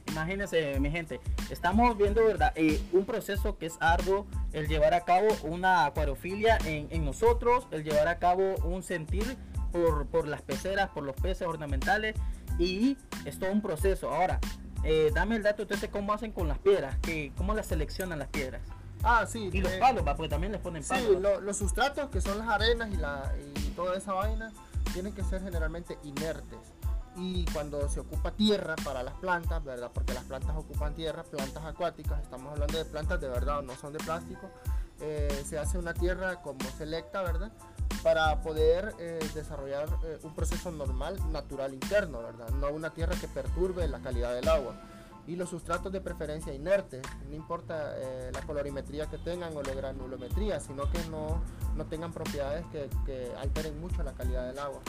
Imagínense, 0.07 0.79
mi 0.79 0.91
gente, 0.91 1.19
estamos 1.49 1.97
viendo, 1.97 2.23
¿verdad? 2.23 2.53
Eh, 2.55 2.79
un 2.91 3.05
proceso 3.05 3.57
que 3.57 3.65
es 3.65 3.77
arduo, 3.79 4.27
el 4.51 4.67
llevar 4.67 4.93
a 4.93 5.01
cabo 5.01 5.27
una 5.43 5.85
acuariofilia 5.85 6.57
en, 6.65 7.03
nosotros, 7.03 7.67
el 7.71 7.83
llevar 7.83 8.07
a 8.07 8.19
cabo 8.19 8.55
un 8.63 8.83
sentir 8.83 9.37
por, 9.71 10.27
las 10.27 10.41
peceras, 10.41 10.89
por 10.89 11.03
los 11.03 11.15
peces 11.15 11.47
ornamentales, 11.47 12.15
y 12.59 12.97
es 13.25 13.39
todo 13.39 13.51
un 13.51 13.61
proceso. 13.61 14.13
Ahora, 14.13 14.39
eh, 14.83 15.09
dame 15.15 15.37
el 15.37 15.43
dato 15.43 15.63
entonces 15.63 15.89
cómo 15.89 16.13
hacen 16.13 16.31
con 16.31 16.47
las 16.47 16.59
piedras, 16.59 16.95
que, 16.99 17.31
cómo 17.35 17.55
las 17.55 17.65
seleccionan 17.65 18.19
las 18.19 18.27
piedras. 18.27 18.61
Ah, 19.01 19.25
sí. 19.27 19.49
Y 19.51 19.61
los 19.61 19.71
eh, 19.71 19.79
palos, 19.79 20.03
porque 20.03 20.29
también 20.29 20.51
les 20.51 20.61
ponen 20.61 20.83
palos. 20.83 21.07
Sí, 21.07 21.41
los 21.41 21.57
sustratos, 21.57 22.09
que 22.09 22.21
son 22.21 22.37
las 22.37 22.49
arenas 22.49 22.89
y, 22.91 22.97
la, 22.97 23.33
y 23.65 23.69
toda 23.71 23.97
esa 23.97 24.13
vaina, 24.13 24.51
tienen 24.93 25.13
que 25.13 25.23
ser 25.23 25.41
generalmente 25.41 25.97
inertes 26.03 26.59
y 27.15 27.45
cuando 27.53 27.87
se 27.89 27.99
ocupa 27.99 28.31
tierra 28.31 28.75
para 28.83 29.03
las 29.03 29.13
plantas, 29.15 29.63
¿verdad? 29.63 29.91
Porque 29.93 30.13
las 30.13 30.23
plantas 30.23 30.55
ocupan 30.55 30.95
tierra, 30.95 31.23
plantas 31.23 31.63
acuáticas, 31.65 32.21
estamos 32.21 32.51
hablando 32.53 32.77
de 32.77 32.85
plantas 32.85 33.19
de 33.19 33.27
verdad, 33.27 33.61
no 33.61 33.75
son 33.75 33.93
de 33.93 33.99
plástico, 33.99 34.49
eh, 34.99 35.43
se 35.45 35.57
hace 35.59 35.77
una 35.77 35.93
tierra 35.93 36.41
como 36.41 36.59
selecta, 36.77 37.21
¿verdad? 37.21 37.51
Para 38.01 38.41
poder 38.41 38.95
eh, 38.99 39.19
desarrollar 39.33 39.87
eh, 40.03 40.19
un 40.23 40.33
proceso 40.33 40.71
normal, 40.71 41.19
natural 41.31 41.73
interno, 41.73 42.21
¿verdad? 42.21 42.49
No 42.49 42.69
una 42.69 42.91
tierra 42.91 43.15
que 43.19 43.27
perturbe 43.27 43.87
la 43.87 43.99
calidad 43.99 44.33
del 44.33 44.47
agua. 44.47 44.75
Y 45.25 45.35
los 45.37 45.49
sustratos 45.49 45.91
de 45.91 46.01
preferencia 46.01 46.53
inertes, 46.53 47.01
no 47.29 47.35
importa 47.35 47.95
la 48.33 48.41
colorimetría 48.41 49.05
que 49.09 49.17
tengan 49.17 49.55
o 49.55 49.63
la 49.63 49.73
granulometría, 49.73 50.59
sino 50.59 50.91
que 50.91 50.99
no, 51.09 51.41
no 51.75 51.85
tengan 51.85 52.11
propiedades 52.11 52.65
que, 52.73 52.89
que 53.05 53.31
alteren 53.37 53.79
mucho 53.79 54.03
la 54.03 54.13
calidad 54.13 54.47
del 54.47 54.59
agua 54.59 54.81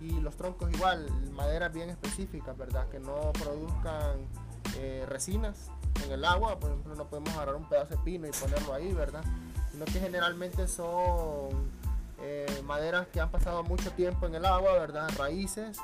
y 0.00 0.18
los 0.20 0.36
troncos 0.36 0.72
igual, 0.72 1.06
maderas 1.32 1.72
bien 1.72 1.90
específicas, 1.90 2.56
¿verdad? 2.56 2.88
Que 2.88 2.98
no 2.98 3.32
produzcan 3.32 4.26
eh, 4.78 5.04
resinas 5.06 5.70
en 6.04 6.12
el 6.12 6.24
agua, 6.24 6.58
por 6.58 6.70
ejemplo 6.70 6.94
no 6.94 7.06
podemos 7.06 7.30
agarrar 7.34 7.56
un 7.56 7.68
pedazo 7.68 7.96
de 7.96 8.02
pino 8.02 8.26
y 8.26 8.30
ponerlo 8.30 8.72
ahí, 8.72 8.92
¿verdad? 8.92 9.22
Sino 9.70 9.84
que 9.84 10.00
generalmente 10.00 10.66
son 10.68 11.70
eh, 12.20 12.62
maderas 12.64 13.08
que 13.08 13.20
han 13.20 13.30
pasado 13.30 13.62
mucho 13.62 13.90
tiempo 13.92 14.26
en 14.26 14.34
el 14.34 14.44
agua, 14.44 14.72
¿verdad? 14.72 15.10
Raíces. 15.18 15.78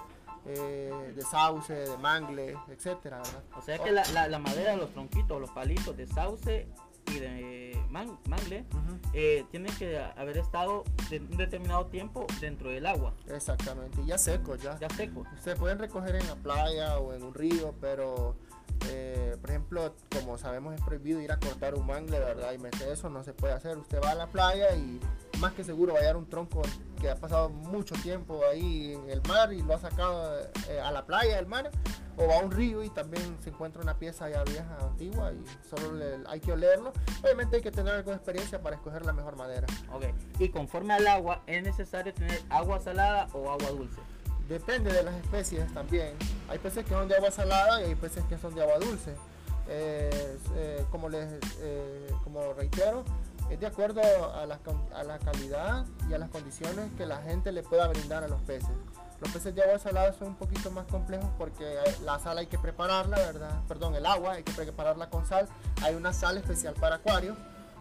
Eh, 0.48 1.12
de 1.14 1.22
sauce, 1.22 1.74
de 1.74 1.96
mangle, 1.98 2.56
etcétera. 2.68 3.20
O 3.56 3.62
sea 3.62 3.78
que 3.78 3.90
la, 3.90 4.04
la, 4.28 4.38
madera 4.38 4.72
de 4.72 4.76
los 4.76 4.92
tronquitos, 4.92 5.40
los 5.40 5.50
palitos 5.50 5.96
de 5.96 6.06
sauce 6.06 6.68
y 7.08 7.18
de 7.18 7.78
mangle 7.90 8.64
eh, 9.12 9.44
tienen 9.50 9.74
que 9.76 9.98
haber 9.98 10.38
estado 10.38 10.84
de 11.10 11.18
un 11.18 11.36
determinado 11.36 11.86
tiempo 11.86 12.26
dentro 12.40 12.70
del 12.70 12.86
agua. 12.86 13.14
Exactamente, 13.28 14.04
ya 14.04 14.18
seco 14.18 14.56
ya. 14.56 14.78
Ya 14.78 14.88
seco. 14.90 15.24
Se 15.42 15.56
pueden 15.56 15.78
recoger 15.78 16.14
en 16.16 16.26
la 16.26 16.36
playa 16.36 16.98
o 16.98 17.12
en 17.12 17.22
un 17.24 17.34
río, 17.34 17.74
pero 17.80 18.36
eh, 18.90 19.36
por 19.40 19.50
ejemplo, 19.50 19.94
como 20.12 20.38
sabemos 20.38 20.74
es 20.74 20.80
prohibido 20.82 21.20
ir 21.20 21.32
a 21.32 21.38
cortar 21.38 21.74
un 21.74 21.86
mangle, 21.86 22.18
¿verdad? 22.18 22.52
Y 22.52 22.58
meter 22.58 22.88
eso 22.88 23.08
no 23.08 23.24
se 23.24 23.32
puede 23.32 23.54
hacer. 23.54 23.78
Usted 23.78 24.00
va 24.02 24.10
a 24.10 24.14
la 24.14 24.26
playa 24.28 24.74
y 24.76 25.00
más 25.40 25.52
que 25.52 25.64
seguro 25.64 25.92
va 25.92 25.98
a 25.98 26.02
hallar 26.02 26.16
un 26.16 26.26
tronco 26.26 26.62
que 27.00 27.10
ha 27.10 27.16
pasado 27.16 27.48
mucho 27.48 27.94
tiempo 27.96 28.40
ahí 28.50 28.94
en 28.94 29.10
el 29.10 29.22
mar 29.28 29.52
y 29.52 29.62
lo 29.62 29.74
ha 29.74 29.78
sacado 29.78 30.40
eh, 30.68 30.80
a 30.80 30.90
la 30.90 31.04
playa 31.04 31.36
del 31.36 31.46
mar 31.46 31.70
o 32.16 32.26
va 32.26 32.36
a 32.36 32.38
un 32.38 32.50
río 32.50 32.82
y 32.82 32.88
también 32.90 33.36
se 33.42 33.50
encuentra 33.50 33.82
una 33.82 33.98
pieza 33.98 34.28
ya 34.30 34.42
vieja, 34.44 34.76
antigua 34.80 35.32
y 35.32 35.44
solo 35.68 36.02
hay 36.28 36.40
que 36.40 36.52
olerlo. 36.52 36.92
Obviamente 37.22 37.56
hay 37.56 37.62
que 37.62 37.70
tener 37.70 37.94
algo 37.94 38.10
de 38.10 38.16
experiencia 38.16 38.60
para 38.62 38.76
escoger 38.76 39.04
la 39.04 39.12
mejor 39.12 39.36
madera. 39.36 39.66
Ok, 39.92 40.04
y 40.38 40.48
conforme 40.48 40.94
al 40.94 41.06
agua, 41.06 41.42
¿es 41.46 41.62
necesario 41.62 42.14
tener 42.14 42.40
agua 42.48 42.80
salada 42.80 43.28
o 43.34 43.50
agua 43.50 43.68
dulce? 43.70 44.00
Depende 44.48 44.92
de 44.92 45.02
las 45.02 45.14
especies 45.16 45.72
también. 45.74 46.14
Hay 46.48 46.58
peces 46.58 46.84
que 46.84 46.90
son 46.90 47.08
de 47.08 47.16
agua 47.16 47.30
salada 47.30 47.82
y 47.82 47.86
hay 47.86 47.94
peces 47.96 48.24
que 48.24 48.38
son 48.38 48.54
de 48.54 48.62
agua 48.62 48.78
dulce. 48.78 49.14
Eh, 49.68 50.84
como 50.92 51.08
les 51.08 51.26
eh, 51.60 52.08
como 52.22 52.52
reitero, 52.52 53.04
es 53.50 53.60
de 53.60 53.66
acuerdo 53.66 54.00
a 54.02 54.46
la, 54.46 55.18
calidad 55.18 55.86
y 56.08 56.14
a 56.14 56.18
las 56.18 56.30
condiciones 56.30 56.90
que 56.96 57.06
la 57.06 57.18
gente 57.22 57.52
le 57.52 57.62
pueda 57.62 57.86
brindar 57.88 58.24
a 58.24 58.28
los 58.28 58.40
peces. 58.42 58.70
Los 59.20 59.30
peces 59.32 59.54
de 59.54 59.62
agua 59.62 59.78
salada 59.78 60.12
son 60.12 60.28
un 60.28 60.34
poquito 60.36 60.70
más 60.70 60.86
complejos 60.86 61.30
porque 61.38 61.78
la 62.04 62.18
sal 62.18 62.38
hay 62.38 62.46
que 62.46 62.58
prepararla, 62.58 63.16
¿verdad? 63.16 63.62
Perdón, 63.66 63.94
el 63.94 64.04
agua 64.04 64.34
hay 64.34 64.42
que 64.42 64.52
prepararla 64.52 65.08
con 65.08 65.26
sal. 65.26 65.48
Hay 65.82 65.94
una 65.94 66.12
sal 66.12 66.36
especial 66.36 66.74
para 66.74 66.96
acuarios 66.96 67.38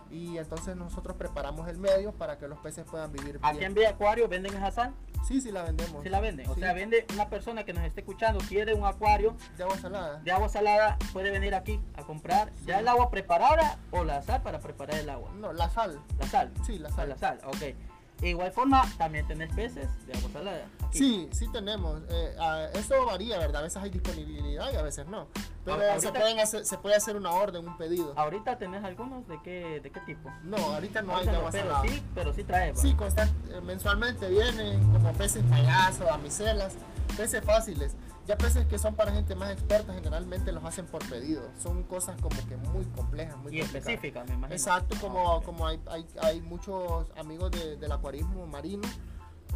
y 0.09 0.38
entonces 0.38 0.75
nosotros 0.75 1.15
preparamos 1.17 1.67
el 1.67 1.77
medio 1.77 2.12
para 2.13 2.38
que 2.38 2.47
los 2.47 2.59
peces 2.59 2.85
puedan 2.89 3.12
vivir 3.12 3.39
bien. 3.39 3.45
¿Aquí 3.45 3.63
en 3.63 3.74
Vía 3.74 3.89
Acuario 3.89 4.27
venden 4.27 4.55
esa 4.55 4.71
sal? 4.71 4.93
Sí, 5.27 5.41
sí 5.41 5.51
la 5.51 5.63
vendemos. 5.63 6.03
Sí 6.03 6.09
la 6.09 6.19
venden. 6.19 6.47
O 6.50 6.55
sea, 6.55 6.74
vende 6.74 7.05
una 7.13 7.29
persona 7.29 7.63
que 7.65 7.74
nos 7.74 7.83
esté 7.83 8.01
escuchando, 8.01 8.39
quiere 8.47 8.74
un 8.74 8.85
acuario 8.85 9.35
de 9.57 9.63
agua 9.63 9.77
salada. 9.77 10.19
De 10.19 10.31
agua 10.31 10.50
salada, 10.50 10.97
puede 11.13 11.31
venir 11.31 11.55
aquí 11.55 11.79
a 11.95 12.03
comprar 12.03 12.51
ya 12.65 12.79
el 12.79 12.88
agua 12.88 13.09
preparada 13.09 13.79
o 13.91 14.03
la 14.03 14.21
sal 14.21 14.43
para 14.43 14.59
preparar 14.59 15.00
el 15.00 15.09
agua. 15.09 15.31
No, 15.35 15.51
la 15.51 15.69
sal. 15.69 16.00
La 16.19 16.27
sal. 16.27 16.51
Sí, 16.65 16.77
la 16.77 16.91
sal. 16.91 17.09
La 17.09 17.17
sal, 17.17 17.39
ok. 17.45 17.75
De 18.19 18.29
igual 18.29 18.51
forma, 18.51 18.84
también 18.98 19.27
tenés 19.27 19.53
peces 19.53 19.89
de 20.07 20.13
agua 20.17 20.29
salada. 20.31 20.65
Sí, 20.91 21.27
sí 21.31 21.48
tenemos. 21.51 22.01
Eh, 22.10 22.36
eso 22.75 23.05
varía, 23.05 23.38
¿verdad? 23.38 23.62
A 23.62 23.63
veces 23.63 23.81
hay 23.81 23.89
disponibilidad 23.89 24.72
y 24.72 24.75
a 24.77 24.81
veces 24.81 25.05
no. 25.07 25.27
Pero 25.65 26.00
se, 26.00 26.12
pueden 26.12 26.39
hacer, 26.39 26.65
se 26.65 26.77
puede 26.77 26.95
hacer 26.95 27.15
una 27.17 27.31
orden, 27.31 27.67
un 27.67 27.77
pedido. 27.77 28.13
¿Ahorita 28.15 28.57
tenés 28.57 28.84
algunos? 28.84 29.27
¿De 29.27 29.39
qué, 29.43 29.81
de 29.81 29.91
qué 29.91 30.00
tipo? 30.01 30.31
No, 30.43 30.57
ahorita 30.57 31.01
no 31.01 31.17
hay 31.17 31.25
de 31.25 31.36
agua 31.36 31.50
pero 31.51 31.81
Sí, 31.81 32.03
pero 32.13 32.34
sí 32.34 32.43
trae. 32.43 32.75
Sí, 32.75 32.95
eh, 32.95 33.62
mensualmente 33.62 34.29
vienen 34.29 34.79
como 34.93 35.12
peces 35.13 35.43
payasos, 35.50 36.07
amicelas, 36.10 36.74
peces 37.17 37.43
fáciles. 37.43 37.95
Ya 38.27 38.38
peces 38.38 38.65
que 38.65 38.79
son 38.79 38.96
para 38.96 39.12
gente 39.12 39.36
más 39.36 39.51
experta 39.51 39.94
generalmente 39.94 40.51
los 40.51 40.63
hacen 40.63 40.88
por 40.88 41.08
pedido. 41.08 41.44
Son 41.62 41.84
cosas 41.84 42.20
como 42.20 42.36
que 42.48 42.58
muy 42.58 42.84
complejas, 42.86 43.38
muy 43.38 43.55
y 43.55 43.62
específicas, 43.62 44.27
me 44.27 44.34
imagino. 44.34 44.55
Exacto, 44.55 44.96
como, 45.00 45.44
como 45.44 45.67
hay, 45.67 45.79
hay, 45.88 46.05
hay 46.22 46.41
muchos 46.41 47.12
amigos 47.17 47.51
del 47.51 47.91
acuarismo 47.91 48.48
marino, 48.48 48.88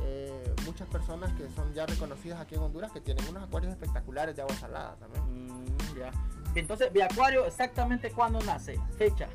eh, 0.01 0.53
muchas 0.65 0.87
personas 0.87 1.33
que 1.33 1.49
son 1.49 1.73
ya 1.73 1.87
reconocidas 1.87 2.39
aquí 2.39 2.55
en 2.55 2.61
Honduras 2.61 2.91
que 2.91 3.01
tienen 3.01 3.27
unos 3.27 3.43
acuarios 3.43 3.71
espectaculares 3.71 4.35
de 4.35 4.43
agua 4.43 4.55
salada 4.55 4.95
también. 4.97 5.47
Mm, 5.47 5.97
ya. 5.97 6.11
Entonces, 6.53 6.91
¿mi 6.93 7.01
acuario 7.01 7.45
exactamente 7.45 8.11
cuándo 8.11 8.39
nace? 8.41 8.79
Fecha 8.97 9.27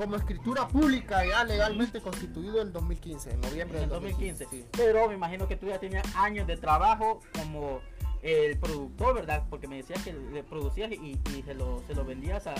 como 0.00 0.16
escritura 0.16 0.66
pública 0.66 1.26
ya 1.26 1.44
legalmente 1.44 2.00
constituido 2.00 2.62
en 2.62 2.72
2015, 2.72 3.32
en 3.32 3.40
noviembre 3.42 3.80
del 3.80 3.90
2015. 3.90 4.46
Pero 4.72 5.08
me 5.08 5.14
imagino 5.14 5.46
que 5.46 5.56
tú 5.56 5.66
ya 5.66 5.78
tenías 5.78 6.06
años 6.16 6.46
de 6.46 6.56
trabajo 6.56 7.20
como 7.34 7.80
el 8.22 8.58
productor, 8.58 9.14
¿verdad? 9.14 9.44
Porque 9.48 9.68
me 9.68 9.76
decías 9.76 10.02
que 10.02 10.12
le 10.12 10.42
producías 10.42 10.90
y, 10.92 11.18
y 11.34 11.42
se, 11.42 11.54
lo, 11.54 11.82
se 11.86 11.94
lo 11.94 12.04
vendías 12.04 12.46
a 12.46 12.54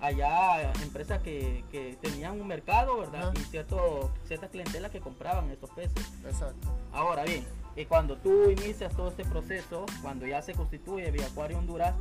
allá 0.00 0.72
empresas 0.82 1.20
que, 1.22 1.64
que 1.72 1.98
tenían 2.00 2.40
un 2.40 2.46
mercado, 2.46 2.98
¿verdad? 2.98 3.30
Ajá. 3.30 3.32
Y 3.34 3.40
cierto, 3.44 4.12
cierta 4.26 4.48
clientela 4.48 4.90
que 4.90 5.00
compraban 5.00 5.50
estos 5.50 5.70
peces. 5.70 6.06
Exacto. 6.24 6.68
Ahora 6.92 7.24
bien, 7.24 7.44
eh, 7.76 7.86
cuando 7.86 8.16
tú 8.16 8.50
inicias 8.50 8.94
todo 8.94 9.08
este 9.08 9.24
proceso, 9.24 9.86
cuando 10.02 10.26
ya 10.26 10.42
se 10.42 10.54
constituye 10.54 11.10
Vía 11.10 11.26
Acuario 11.26 11.58
Honduras, 11.58 11.94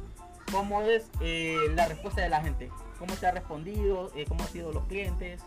¿cómo 0.52 0.82
es 0.82 1.10
eh, 1.22 1.58
la 1.76 1.88
respuesta 1.88 2.22
de 2.22 2.30
la 2.30 2.42
gente? 2.42 2.70
¿Cómo 3.00 3.16
te 3.16 3.26
ha 3.26 3.32
respondido? 3.32 4.12
Eh, 4.16 4.26
¿Cómo 4.28 4.44
han 4.44 4.50
sido 4.50 4.72
los 4.72 4.86
clientes? 4.86 5.42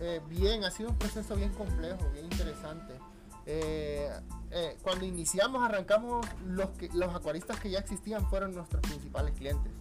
Eh, 0.00 0.20
bien, 0.28 0.62
ha 0.64 0.70
sido 0.70 0.90
un 0.90 0.98
proceso 0.98 1.34
bien 1.34 1.52
complejo, 1.52 2.08
bien 2.12 2.26
interesante. 2.26 2.94
Eh, 3.50 4.10
eh, 4.50 4.76
cuando 4.82 5.06
iniciamos, 5.06 5.62
arrancamos, 5.62 6.26
los, 6.46 6.68
que, 6.70 6.90
los 6.92 7.14
acuaristas 7.14 7.58
que 7.58 7.70
ya 7.70 7.78
existían 7.78 8.28
fueron 8.28 8.54
nuestros 8.54 8.82
principales 8.82 9.34
clientes. 9.34 9.72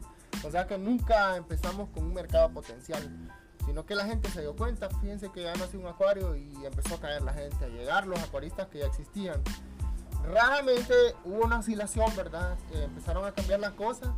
O 0.46 0.50
sea 0.50 0.68
que 0.68 0.78
nunca 0.78 1.36
empezamos 1.36 1.90
con 1.90 2.06
un 2.06 2.14
mercado 2.14 2.50
potencial, 2.52 3.30
sino 3.66 3.86
que 3.86 3.94
la 3.94 4.06
gente 4.06 4.30
se 4.30 4.40
dio 4.40 4.56
cuenta, 4.56 4.90
fíjense 5.02 5.30
que 5.34 5.44
ya 5.44 5.54
nació 5.56 5.82
un 5.82 5.88
acuario 5.88 6.38
y 6.38 6.66
empezó 6.66 6.96
a 6.96 7.00
caer 7.02 7.24
la 7.24 7.34
gente, 7.34 7.66
a 7.66 7.68
llegar 7.68 8.08
los 8.08 8.20
acuaristas 8.24 8.70
que 8.70 8.80
ya 8.80 8.86
existían. 8.86 9.42
Raramente 10.24 10.94
hubo 11.26 11.44
una 11.44 11.60
oscilación, 11.60 12.16
¿verdad? 12.16 12.58
Eh, 12.74 12.84
empezaron 12.86 13.26
a 13.26 13.34
cambiar 13.34 13.60
las 13.60 13.74
cosas 13.74 14.10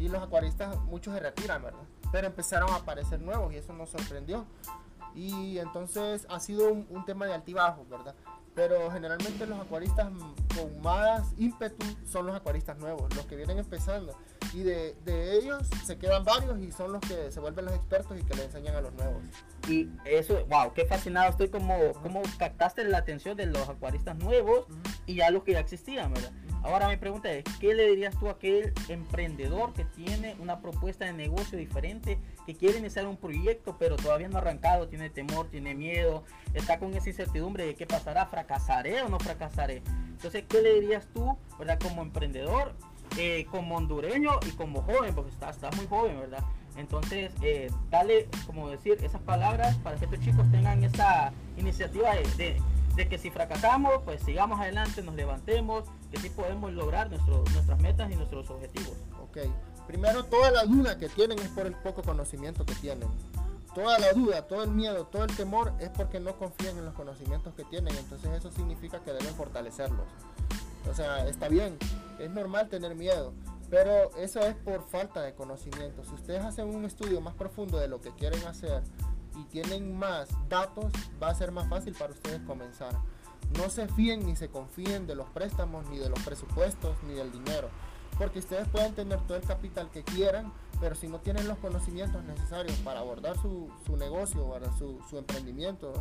y 0.00 0.08
los 0.08 0.20
acuaristas, 0.20 0.76
muchos 0.82 1.14
se 1.14 1.20
retiran, 1.20 1.62
¿verdad? 1.62 1.84
Pero 2.10 2.26
empezaron 2.26 2.70
a 2.70 2.76
aparecer 2.76 3.20
nuevos 3.20 3.52
y 3.52 3.56
eso 3.56 3.72
nos 3.72 3.90
sorprendió. 3.90 4.46
Y 5.16 5.58
entonces 5.58 6.26
ha 6.28 6.38
sido 6.38 6.70
un, 6.70 6.86
un 6.90 7.04
tema 7.04 7.26
de 7.26 7.34
altibajos, 7.34 7.88
¿verdad? 7.88 8.14
Pero 8.54 8.90
generalmente 8.90 9.46
los 9.46 9.58
acuaristas 9.58 10.08
con 10.54 10.80
más 10.82 11.32
ímpetu 11.38 11.84
son 12.04 12.26
los 12.26 12.36
acuaristas 12.36 12.78
nuevos, 12.78 13.14
los 13.16 13.26
que 13.26 13.36
vienen 13.36 13.58
empezando. 13.58 14.16
Y 14.56 14.62
de, 14.62 14.96
de 15.04 15.36
ellos 15.36 15.68
se 15.84 15.98
quedan 15.98 16.24
varios 16.24 16.58
y 16.62 16.72
son 16.72 16.90
los 16.90 17.02
que 17.02 17.30
se 17.30 17.40
vuelven 17.40 17.66
los 17.66 17.74
expertos 17.74 18.18
y 18.18 18.24
que 18.24 18.34
le 18.34 18.44
enseñan 18.44 18.74
a 18.74 18.80
los 18.80 18.94
nuevos. 18.94 19.22
Y 19.68 19.90
eso, 20.06 20.46
wow, 20.46 20.72
qué 20.72 20.86
fascinado 20.86 21.28
estoy 21.28 21.50
como, 21.50 21.92
como 22.02 22.22
captaste 22.38 22.82
la 22.84 22.96
atención 22.96 23.36
de 23.36 23.44
los 23.44 23.68
acuaristas 23.68 24.16
nuevos 24.16 24.64
y 25.04 25.16
ya 25.16 25.30
los 25.30 25.42
que 25.42 25.52
ya 25.52 25.60
existían, 25.60 26.10
¿verdad? 26.14 26.32
Ahora 26.62 26.88
mi 26.88 26.96
pregunta 26.96 27.30
es, 27.30 27.44
¿qué 27.60 27.74
le 27.74 27.86
dirías 27.86 28.18
tú 28.18 28.28
a 28.28 28.32
aquel 28.32 28.72
emprendedor 28.88 29.74
que 29.74 29.84
tiene 29.84 30.36
una 30.40 30.62
propuesta 30.62 31.04
de 31.04 31.12
negocio 31.12 31.58
diferente, 31.58 32.18
que 32.46 32.54
quiere 32.54 32.78
iniciar 32.78 33.06
un 33.06 33.18
proyecto 33.18 33.76
pero 33.78 33.96
todavía 33.96 34.30
no 34.30 34.38
ha 34.38 34.40
arrancado, 34.40 34.88
tiene 34.88 35.10
temor, 35.10 35.50
tiene 35.50 35.74
miedo, 35.74 36.24
está 36.54 36.78
con 36.78 36.94
esa 36.94 37.10
incertidumbre 37.10 37.66
de 37.66 37.74
qué 37.74 37.86
pasará, 37.86 38.24
fracasaré 38.24 39.02
o 39.02 39.10
no 39.10 39.20
fracasaré? 39.20 39.82
Entonces, 40.12 40.44
¿qué 40.48 40.62
le 40.62 40.80
dirías 40.80 41.06
tú, 41.12 41.36
¿verdad? 41.58 41.78
Como 41.78 42.00
emprendedor, 42.00 42.74
eh, 43.16 43.46
como 43.50 43.76
hondureño 43.76 44.32
y 44.46 44.50
como 44.52 44.82
joven, 44.82 45.14
porque 45.14 45.30
estás 45.30 45.56
está 45.56 45.70
muy 45.72 45.86
joven, 45.86 46.18
¿verdad? 46.20 46.44
Entonces, 46.76 47.32
eh, 47.42 47.70
dale, 47.90 48.28
como 48.46 48.68
decir, 48.68 48.98
esas 49.02 49.20
palabras 49.22 49.76
para 49.76 49.96
que 49.96 50.04
estos 50.04 50.20
chicos 50.20 50.50
tengan 50.50 50.84
esa 50.84 51.32
iniciativa 51.56 52.10
de 52.14 53.08
que 53.08 53.18
si 53.18 53.30
fracasamos, 53.30 54.02
pues 54.04 54.22
sigamos 54.22 54.60
adelante, 54.60 55.02
nos 55.02 55.14
levantemos, 55.14 55.84
que 56.10 56.18
sí 56.18 56.30
podemos 56.30 56.72
lograr 56.72 57.10
nuestro, 57.10 57.44
nuestras 57.52 57.78
metas 57.80 58.10
y 58.10 58.16
nuestros 58.16 58.48
objetivos. 58.50 58.94
Ok, 59.22 59.38
primero 59.86 60.24
toda 60.24 60.50
la 60.50 60.64
duda 60.64 60.98
que 60.98 61.08
tienen 61.08 61.38
es 61.38 61.48
por 61.48 61.66
el 61.66 61.74
poco 61.74 62.02
conocimiento 62.02 62.64
que 62.64 62.74
tienen. 62.74 63.08
Toda 63.74 63.98
la 63.98 64.14
duda, 64.14 64.40
todo 64.46 64.64
el 64.64 64.70
miedo, 64.70 65.06
todo 65.06 65.24
el 65.24 65.36
temor 65.36 65.74
es 65.80 65.90
porque 65.90 66.18
no 66.18 66.34
confían 66.38 66.78
en 66.78 66.86
los 66.86 66.94
conocimientos 66.94 67.52
que 67.54 67.64
tienen. 67.64 67.94
Entonces 67.94 68.30
eso 68.32 68.50
significa 68.50 69.00
que 69.00 69.12
deben 69.12 69.34
fortalecerlos. 69.34 70.06
O 70.90 70.94
sea, 70.94 71.26
está 71.28 71.48
bien, 71.48 71.78
es 72.18 72.30
normal 72.30 72.68
tener 72.68 72.94
miedo, 72.94 73.32
pero 73.70 74.14
eso 74.16 74.40
es 74.40 74.54
por 74.54 74.82
falta 74.88 75.22
de 75.22 75.34
conocimiento. 75.34 76.04
Si 76.04 76.14
ustedes 76.14 76.44
hacen 76.44 76.74
un 76.74 76.84
estudio 76.84 77.20
más 77.20 77.34
profundo 77.34 77.78
de 77.78 77.88
lo 77.88 78.00
que 78.00 78.10
quieren 78.10 78.44
hacer 78.46 78.82
y 79.36 79.44
tienen 79.44 79.98
más 79.98 80.28
datos, 80.48 80.92
va 81.22 81.28
a 81.28 81.34
ser 81.34 81.50
más 81.50 81.68
fácil 81.68 81.94
para 81.94 82.12
ustedes 82.12 82.40
comenzar. 82.42 82.92
No 83.58 83.68
se 83.70 83.88
fíen 83.88 84.26
ni 84.26 84.36
se 84.36 84.48
confíen 84.48 85.06
de 85.06 85.14
los 85.14 85.28
préstamos, 85.30 85.88
ni 85.88 85.98
de 85.98 86.08
los 86.08 86.20
presupuestos, 86.20 86.96
ni 87.04 87.14
del 87.14 87.30
dinero. 87.32 87.68
Porque 88.18 88.38
ustedes 88.38 88.66
pueden 88.68 88.94
tener 88.94 89.20
todo 89.26 89.36
el 89.36 89.44
capital 89.44 89.90
que 89.90 90.02
quieran, 90.02 90.52
pero 90.80 90.94
si 90.94 91.06
no 91.06 91.20
tienen 91.20 91.46
los 91.46 91.58
conocimientos 91.58 92.24
necesarios 92.24 92.76
para 92.78 93.00
abordar 93.00 93.36
su, 93.36 93.70
su 93.84 93.96
negocio, 93.96 94.48
para 94.48 94.72
su, 94.78 95.00
su 95.08 95.18
emprendimiento, 95.18 95.92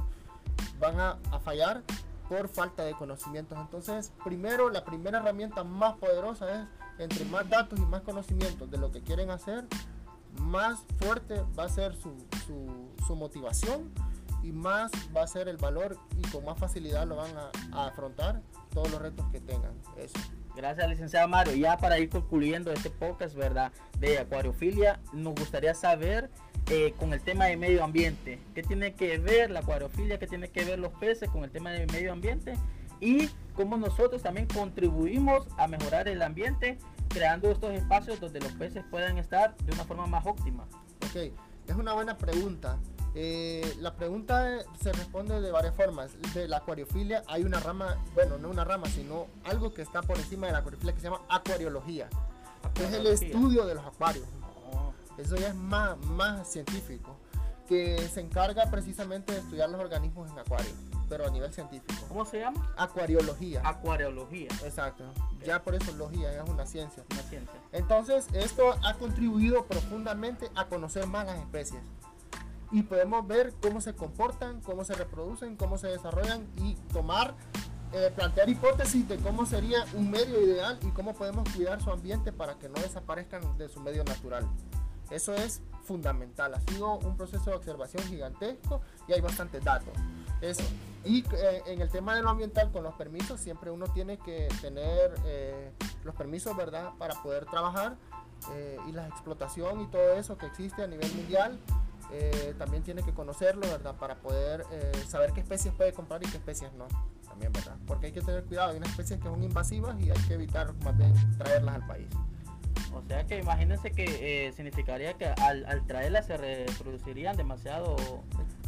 van 0.79 0.99
a, 0.99 1.19
a 1.31 1.39
fallar 1.39 1.83
por 2.29 2.47
falta 2.49 2.83
de 2.83 2.93
conocimientos. 2.93 3.57
Entonces, 3.59 4.11
primero, 4.23 4.69
la 4.69 4.83
primera 4.83 5.19
herramienta 5.19 5.63
más 5.63 5.95
poderosa 5.95 6.61
es, 6.61 6.67
entre 6.99 7.25
más 7.25 7.49
datos 7.49 7.79
y 7.79 7.85
más 7.85 8.01
conocimientos 8.01 8.69
de 8.69 8.77
lo 8.77 8.91
que 8.91 9.01
quieren 9.01 9.29
hacer, 9.29 9.65
más 10.41 10.79
fuerte 10.99 11.41
va 11.57 11.65
a 11.65 11.69
ser 11.69 11.95
su, 11.95 12.15
motivación 13.15 13.91
y 14.43 14.51
más 14.51 14.91
va 15.15 15.23
a 15.23 15.27
ser 15.27 15.47
el 15.47 15.57
valor 15.57 15.97
y 16.17 16.21
con 16.29 16.43
más 16.43 16.57
facilidad 16.57 17.07
lo 17.07 17.15
van 17.15 17.31
a, 17.37 17.51
a 17.71 17.87
afrontar 17.87 18.41
todos 18.73 18.91
los 18.91 19.01
retos 19.01 19.25
que 19.31 19.39
tengan. 19.39 19.73
Eso. 19.97 20.19
Gracias, 20.55 20.89
licenciado 20.89 21.27
Mario. 21.27 21.53
Ya 21.55 21.77
para 21.77 21.99
ir 21.99 22.09
concluyendo 22.09 22.71
este 22.71 22.89
podcast, 22.89 23.35
¿verdad? 23.35 23.71
De 23.99 24.19
acuariofilia, 24.19 24.99
nos 25.11 25.35
gustaría 25.35 25.73
saber 25.73 26.29
eh, 26.69 26.93
con 26.97 27.11
el 27.13 27.21
tema 27.21 27.45
de 27.45 27.57
medio 27.57 27.83
ambiente. 27.83 28.39
¿Qué 28.53 28.63
tiene 28.63 28.93
que 28.93 29.17
ver 29.17 29.51
la 29.51 29.59
acuariofilia? 29.59 30.17
¿Qué 30.17 30.27
tiene 30.27 30.49
que 30.49 30.63
ver 30.63 30.79
los 30.79 30.93
peces 30.93 31.29
con 31.29 31.43
el 31.43 31.51
tema 31.51 31.71
de 31.71 31.85
medio 31.87 32.13
ambiente? 32.13 32.53
Y 33.01 33.29
cómo 33.53 33.75
nosotros 33.75 34.23
también 34.23 34.47
contribuimos 34.47 35.45
a 35.57 35.67
mejorar 35.67 36.07
el 36.07 36.21
ambiente 36.21 36.77
creando 37.09 37.51
estos 37.51 37.73
espacios 37.73 38.19
donde 38.21 38.39
los 38.39 38.53
peces 38.53 38.83
puedan 38.89 39.17
estar 39.17 39.55
de 39.57 39.73
una 39.73 39.83
forma 39.83 40.07
más 40.07 40.25
óptima. 40.25 40.63
Ok, 41.09 41.33
es 41.67 41.75
una 41.75 41.93
buena 41.93 42.17
pregunta. 42.17 42.79
Eh, 43.17 43.77
la 43.79 43.95
pregunta 43.95 44.59
se 44.81 44.91
responde 44.91 45.39
de 45.39 45.51
varias 45.51 45.73
formas. 45.73 46.11
De 46.33 46.47
la 46.49 46.57
acuariofilia 46.57 47.23
hay 47.27 47.43
una 47.43 47.59
rama, 47.61 47.97
bueno, 48.13 48.37
no 48.37 48.49
una 48.49 48.65
rama, 48.65 48.87
sino 48.87 49.27
algo 49.45 49.73
que 49.73 49.81
está 49.81 50.01
por 50.01 50.17
encima 50.17 50.47
de 50.47 50.53
la 50.53 50.59
acuariofilia 50.59 50.93
que 50.93 50.99
se 50.99 51.05
llama 51.07 51.21
acuariología. 51.29 52.09
que 52.73 52.83
es 52.83 52.93
el 52.93 53.07
estudio 53.07 53.65
de 53.65 53.75
los 53.75 53.85
acuarios. 53.85 54.27
Oh, 54.73 54.93
Eso 55.17 55.37
ya 55.37 55.47
es 55.47 55.55
más, 55.55 55.97
más 56.07 56.51
científico, 56.51 57.15
que 57.69 57.97
se 58.09 58.19
encarga 58.19 58.69
precisamente 58.69 59.31
de 59.31 59.39
estudiar 59.39 59.69
los 59.69 59.79
organismos 59.79 60.29
en 60.29 60.39
acuario, 60.39 60.71
pero 61.07 61.25
a 61.25 61.29
nivel 61.29 61.53
científico. 61.53 61.93
¿Cómo 62.09 62.25
se 62.25 62.39
llama? 62.39 62.73
Acuariología. 62.75 63.61
Acuariología. 63.63 64.49
Exacto. 64.65 65.05
Ya 65.45 65.63
por 65.63 65.75
eso 65.75 65.93
logía 65.93 66.33
es 66.33 66.49
una 66.49 66.65
ciencia. 66.65 67.03
Una 67.11 67.21
ciencia. 67.21 67.61
Entonces, 67.71 68.27
esto 68.33 68.75
ha 68.83 68.95
contribuido 68.95 69.65
profundamente 69.67 70.49
a 70.53 70.65
conocer 70.65 71.07
más 71.07 71.27
las 71.27 71.39
especies. 71.39 71.81
Y 72.71 72.83
podemos 72.83 73.25
ver 73.27 73.53
cómo 73.61 73.81
se 73.81 73.93
comportan, 73.93 74.61
cómo 74.61 74.83
se 74.83 74.93
reproducen, 74.93 75.55
cómo 75.55 75.77
se 75.77 75.87
desarrollan 75.87 76.47
y 76.57 76.75
tomar, 76.91 77.35
eh, 77.93 78.11
plantear 78.15 78.49
hipótesis 78.49 79.07
de 79.07 79.17
cómo 79.17 79.45
sería 79.45 79.85
un 79.93 80.09
medio 80.09 80.41
ideal 80.41 80.79
y 80.81 80.89
cómo 80.89 81.13
podemos 81.13 81.47
cuidar 81.53 81.81
su 81.81 81.91
ambiente 81.91 82.31
para 82.31 82.55
que 82.55 82.67
no 82.67 82.75
desaparezcan 82.75 83.57
de 83.57 83.69
su 83.69 83.79
medio 83.79 84.03
natural. 84.03 84.47
Eso 85.11 85.33
es 85.33 85.61
fundamental. 85.83 86.53
Ha 86.55 86.61
sido 86.61 86.97
un 86.97 87.15
proceso 87.15 87.51
de 87.51 87.55
observación 87.55 88.03
gigantesco 88.03 88.81
y 89.07 89.13
hay 89.13 89.21
bastantes 89.21 89.63
datos. 89.63 89.93
Eso. 90.41 90.63
Y 91.03 91.23
eh, 91.33 91.61
en 91.67 91.81
el 91.81 91.89
tema 91.89 92.15
de 92.15 92.23
lo 92.23 92.29
ambiental, 92.29 92.71
con 92.71 92.83
los 92.83 92.95
permisos, 92.95 93.39
siempre 93.39 93.69
uno 93.69 93.85
tiene 93.87 94.17
que 94.17 94.47
tener 94.61 95.13
eh, 95.25 95.71
los 96.03 96.15
permisos, 96.15 96.57
¿verdad?, 96.57 96.91
para 96.97 97.21
poder 97.21 97.45
trabajar 97.45 97.95
eh, 98.53 98.77
y 98.87 98.91
la 98.91 99.07
explotación 99.07 99.81
y 99.81 99.87
todo 99.87 100.13
eso 100.13 100.37
que 100.37 100.47
existe 100.47 100.83
a 100.83 100.87
nivel 100.87 101.13
mundial. 101.13 101.59
Eh, 102.11 102.53
también 102.57 102.83
tiene 102.83 103.03
que 103.03 103.13
conocerlo, 103.13 103.67
¿verdad? 103.67 103.95
Para 103.95 104.15
poder 104.15 104.65
eh, 104.71 104.91
saber 105.07 105.31
qué 105.33 105.41
especies 105.41 105.73
puede 105.73 105.93
comprar 105.93 106.23
y 106.23 106.27
qué 106.27 106.37
especies 106.37 106.71
no. 106.73 106.87
También, 107.27 107.51
¿verdad? 107.51 107.75
Porque 107.85 108.07
hay 108.07 108.11
que 108.11 108.21
tener 108.21 108.43
cuidado. 108.45 108.71
Hay 108.71 108.77
unas 108.77 108.89
especies 108.89 109.19
que 109.19 109.27
son 109.27 109.43
invasivas 109.43 109.99
y 109.99 110.09
hay 110.09 110.17
que 110.27 110.35
evitar 110.35 110.73
más 110.83 110.97
bien 110.97 111.13
traerlas 111.37 111.75
al 111.75 111.87
país. 111.87 112.07
O 112.93 113.01
sea 113.07 113.25
que 113.25 113.39
imagínense 113.39 113.91
que 113.91 114.47
eh, 114.47 114.51
significaría 114.53 115.13
que 115.15 115.25
al, 115.25 115.65
al 115.65 115.85
traerlas 115.85 116.27
se 116.27 116.37
reproducirían 116.37 117.35
demasiado 117.35 117.95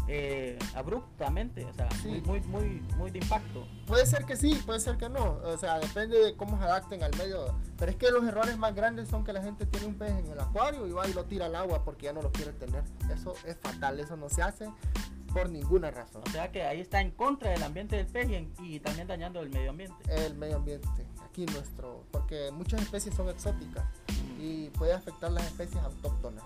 eh, 0.08 0.58
abruptamente, 0.76 1.66
o 1.66 1.74
sea, 1.74 1.90
Sí. 2.02 2.22
muy, 2.26 2.40
muy, 2.42 2.82
muy, 2.98 3.12
de 3.12 3.20
impacto. 3.20 3.68
Puede 3.86 4.06
ser 4.06 4.26
que 4.26 4.36
sí, 4.38 4.54
puede 4.66 4.80
ser 4.80 4.98
que 4.98 5.10
no. 5.10 5.40
O 5.44 5.58
sea, 5.58 5.80
depende 5.80 6.18
de 6.18 6.36
cómo 6.36 6.58
se 6.58 6.64
adapten 6.64 7.04
al 7.04 7.16
medio. 7.18 7.54
Pero 7.78 7.92
es 7.92 7.98
que 7.98 8.10
los 8.12 8.24
errores 8.26 8.58
más 8.58 8.74
grandes 8.74 9.10
son 9.10 9.24
que 9.24 9.34
la 9.34 9.42
gente 9.42 9.66
tiene 9.66 9.86
un 9.88 9.96
pez 9.96 10.12
en 10.12 10.28
el 10.32 10.40
acuario 10.40 10.88
y 10.88 10.92
va 10.92 11.08
y 11.08 11.14
lo 11.14 11.26
tira 11.26 11.48
al 11.48 11.56
agua 11.56 11.84
porque 11.84 12.06
ya 12.06 12.14
no 12.14 12.22
lo 12.22 12.32
quiere 12.32 12.54
tener. 12.54 12.84
Eso 13.14 13.34
es 13.46 13.58
fatal, 13.58 14.00
eso 14.00 14.16
no 14.16 14.30
se 14.30 14.42
hace 14.42 14.70
por 15.34 15.50
ninguna 15.50 15.92
razón. 15.92 16.24
O 16.26 16.32
sea 16.32 16.52
que 16.52 16.64
ahí 16.64 16.80
está 16.80 17.02
en 17.02 17.12
contra 17.12 17.52
del 17.52 17.62
ambiente 17.64 17.98
del 17.98 18.08
pez 18.08 18.30
y, 18.30 18.36
en- 18.36 18.54
y 18.60 18.80
también 18.80 19.08
dañando 19.08 19.42
el 19.42 19.50
medio 19.50 19.72
ambiente. 19.72 19.96
El 20.10 20.36
medio 20.36 20.56
ambiente, 20.56 20.88
aquí 21.26 21.46
nuestro, 21.48 22.06
porque 22.12 22.50
muchas 22.54 22.82
especies 22.82 23.14
son 23.14 23.28
exóticas 23.30 23.84
y 24.40 24.70
puede 24.70 24.94
afectar 24.94 25.32
las 25.32 25.44
especies 25.46 25.84
autóctonas. 25.84 26.44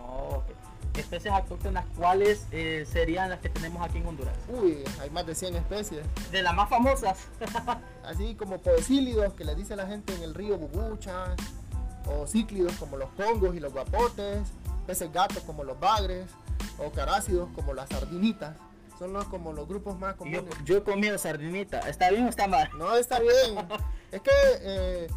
Oh, 0.00 0.36
ok. 0.36 0.50
Especies 1.00 1.32
autóctonas, 1.32 1.84
¿cuáles 1.96 2.46
eh, 2.50 2.86
serían 2.90 3.30
las 3.30 3.40
que 3.40 3.48
tenemos 3.48 3.82
aquí 3.82 3.98
en 3.98 4.06
Honduras? 4.06 4.34
Uy, 4.48 4.84
hay 5.00 5.10
más 5.10 5.26
de 5.26 5.34
100 5.34 5.56
especies. 5.56 6.04
De 6.30 6.42
las 6.42 6.54
más 6.54 6.68
famosas. 6.68 7.18
Así 8.04 8.34
como 8.34 8.58
poecílidos 8.58 9.32
que 9.34 9.44
le 9.44 9.54
dice 9.54 9.76
la 9.76 9.86
gente 9.86 10.14
en 10.14 10.22
el 10.22 10.34
río 10.34 10.58
bubuchas, 10.58 11.36
o 12.06 12.26
cíclidos 12.26 12.74
como 12.76 12.96
los 12.96 13.08
congos 13.10 13.54
y 13.54 13.60
los 13.60 13.72
guapotes, 13.72 14.40
peces 14.86 15.12
gatos 15.12 15.42
como 15.44 15.64
los 15.64 15.78
bagres, 15.78 16.26
o 16.78 16.90
carácidos 16.90 17.48
como 17.54 17.74
las 17.74 17.88
sardinitas. 17.88 18.56
Son 18.98 19.12
los, 19.12 19.24
como 19.24 19.52
los 19.52 19.66
grupos 19.66 19.98
más 19.98 20.12
Yo, 20.12 20.18
comunes. 20.18 20.44
yo 20.64 20.76
he 20.76 20.82
comido 20.82 21.18
sardinita. 21.18 21.80
¿Está 21.88 22.10
bien 22.10 22.26
o 22.26 22.28
está 22.28 22.46
mal? 22.46 22.68
No, 22.76 22.94
está 22.94 23.18
bien. 23.18 23.32
es 24.12 24.20
que 24.20 24.30
eh, 24.60 25.08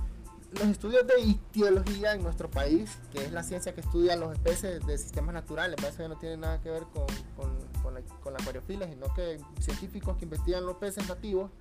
los 0.59 0.67
estudios 0.69 1.05
de 1.07 1.19
ictiología 1.21 2.13
en 2.13 2.23
nuestro 2.23 2.49
país, 2.49 2.97
que 3.11 3.23
es 3.25 3.31
la 3.31 3.43
ciencia 3.43 3.73
que 3.73 3.81
estudia 3.81 4.15
los 4.15 4.33
especies 4.33 4.85
de 4.85 4.97
sistemas 4.97 5.33
naturales, 5.33 5.75
para 5.75 5.89
eso 5.89 6.01
ya 6.03 6.07
no 6.09 6.17
tiene 6.17 6.37
nada 6.37 6.59
que 6.61 6.69
ver 6.69 6.83
con, 6.93 7.05
con- 7.35 7.55
con 7.83 7.93
la, 7.93 8.01
con 8.23 8.33
la 8.33 8.39
acuariofilia, 8.39 8.87
sino 8.87 9.13
que 9.13 9.39
científicos 9.59 10.17
que 10.17 10.25
investigan 10.25 10.65
los 10.65 10.77
peces 10.77 11.07
nativos, 11.07 11.51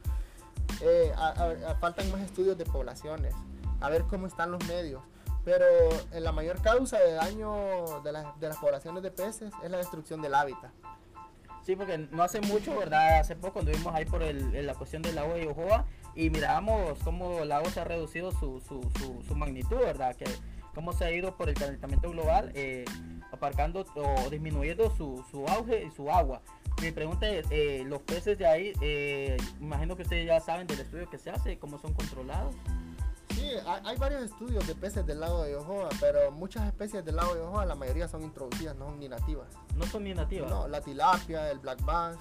eh, 0.80 1.12
a- 1.16 1.28
a- 1.28 1.70
a- 1.72 1.74
faltan 1.76 2.10
más 2.10 2.20
estudios 2.22 2.56
de 2.56 2.64
poblaciones, 2.64 3.34
a 3.80 3.88
ver 3.90 4.04
cómo 4.04 4.26
están 4.26 4.50
los 4.50 4.64
medios. 4.66 5.02
Pero 5.44 5.66
eh, 6.12 6.20
la 6.20 6.32
mayor 6.32 6.62
causa 6.62 6.98
de 6.98 7.12
daño 7.12 8.00
de, 8.02 8.12
las- 8.12 8.40
de 8.40 8.48
las 8.48 8.56
poblaciones 8.56 9.02
de 9.02 9.10
peces 9.10 9.52
es 9.62 9.70
la 9.70 9.76
destrucción 9.76 10.22
del 10.22 10.34
hábitat. 10.34 10.70
Sí, 11.66 11.76
porque 11.76 11.96
no 11.98 12.22
hace 12.22 12.40
mucho, 12.42 12.76
¿verdad? 12.78 13.20
Hace 13.20 13.36
poco 13.36 13.58
anduvimos 13.60 13.94
ahí 13.94 14.04
por 14.06 14.22
el- 14.22 14.54
en 14.54 14.66
la 14.66 14.74
cuestión 14.74 15.02
del 15.02 15.14
lago 15.16 15.34
de 15.34 15.46
Ojoa 15.48 15.84
y 16.16 16.30
mirábamos 16.30 16.98
cómo 17.02 17.40
el 17.40 17.48
lago 17.48 17.68
se 17.70 17.80
ha 17.80 17.84
reducido 17.84 18.32
su, 18.32 18.60
su, 18.60 18.80
su, 18.98 19.22
su 19.26 19.34
magnitud, 19.34 19.78
¿verdad? 19.78 20.14
Que 20.14 20.26
cómo 20.74 20.92
se 20.92 21.04
ha 21.04 21.12
ido 21.12 21.36
por 21.36 21.48
el 21.48 21.54
calentamiento 21.54 22.10
global, 22.10 22.50
eh, 22.54 22.84
aparcando 23.32 23.84
o 23.94 24.30
disminuyendo 24.30 24.90
su, 24.94 25.24
su 25.30 25.46
auge 25.46 25.84
y 25.84 25.90
su 25.90 26.10
agua. 26.10 26.42
Mi 26.82 26.90
pregunta 26.90 27.28
es, 27.28 27.46
eh, 27.50 27.84
los 27.86 28.02
peces 28.02 28.36
de 28.36 28.46
ahí, 28.46 28.72
eh, 28.80 29.36
imagino 29.60 29.96
que 29.96 30.02
ustedes 30.02 30.26
ya 30.26 30.40
saben 30.40 30.66
del 30.66 30.80
estudio 30.80 31.08
que 31.08 31.18
se 31.18 31.30
hace, 31.30 31.58
cómo 31.58 31.78
son 31.78 31.94
controlados. 31.94 32.54
Sí, 33.34 33.50
hay, 33.66 33.82
hay 33.84 33.96
varios 33.96 34.22
estudios 34.22 34.66
de 34.66 34.74
peces 34.74 35.06
del 35.06 35.20
lago 35.20 35.44
de 35.44 35.56
Ojoa, 35.56 35.88
pero 36.00 36.30
muchas 36.30 36.66
especies 36.66 37.04
del 37.04 37.16
lago 37.16 37.34
de 37.34 37.40
Ojoa, 37.40 37.64
la 37.64 37.74
mayoría 37.74 38.08
son 38.08 38.22
introducidas, 38.22 38.76
no 38.76 38.86
son 38.86 38.98
ni 38.98 39.08
nativas. 39.08 39.48
No 39.76 39.86
son 39.86 40.04
ni 40.04 40.14
nativas. 40.14 40.50
No, 40.50 40.68
la 40.68 40.80
tilapia, 40.80 41.50
el 41.50 41.58
black 41.58 41.84
bass 41.84 42.16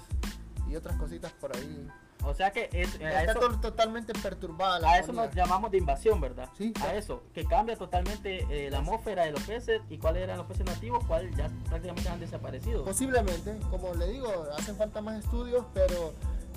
y 0.68 0.76
otras 0.76 0.96
cositas 0.96 1.32
por 1.32 1.56
ahí. 1.56 1.86
O 2.26 2.34
sea 2.34 2.50
que 2.52 2.68
es, 2.72 2.98
a 3.00 3.20
Está 3.22 3.32
eso, 3.32 3.40
to- 3.40 3.60
totalmente 3.60 4.12
perturbada 4.14 4.78
la 4.80 4.92
a 4.92 4.98
eso 4.98 5.12
nos 5.12 5.34
llamamos 5.34 5.70
de 5.70 5.78
invasión, 5.78 6.20
¿verdad? 6.20 6.48
Sí, 6.56 6.72
A 6.76 6.80
claro. 6.80 6.98
eso, 6.98 7.22
que 7.34 7.44
cambia 7.44 7.76
totalmente 7.76 8.46
eh, 8.50 8.70
la 8.70 8.78
atmósfera 8.78 9.24
de 9.24 9.32
los 9.32 9.42
peces 9.42 9.82
y 9.90 9.98
cuáles 9.98 10.22
eran 10.22 10.38
los 10.38 10.46
peces 10.46 10.64
nativos, 10.66 11.04
cuáles 11.06 11.36
ya 11.36 11.50
prácticamente 11.68 12.08
han 12.08 12.20
desaparecido. 12.20 12.84
Posiblemente, 12.84 13.58
como 13.70 13.92
le 13.94 14.08
digo, 14.08 14.28
hacen 14.56 14.76
falta 14.76 15.00
más 15.00 15.22
estudios, 15.22 15.64
pero 15.74 16.12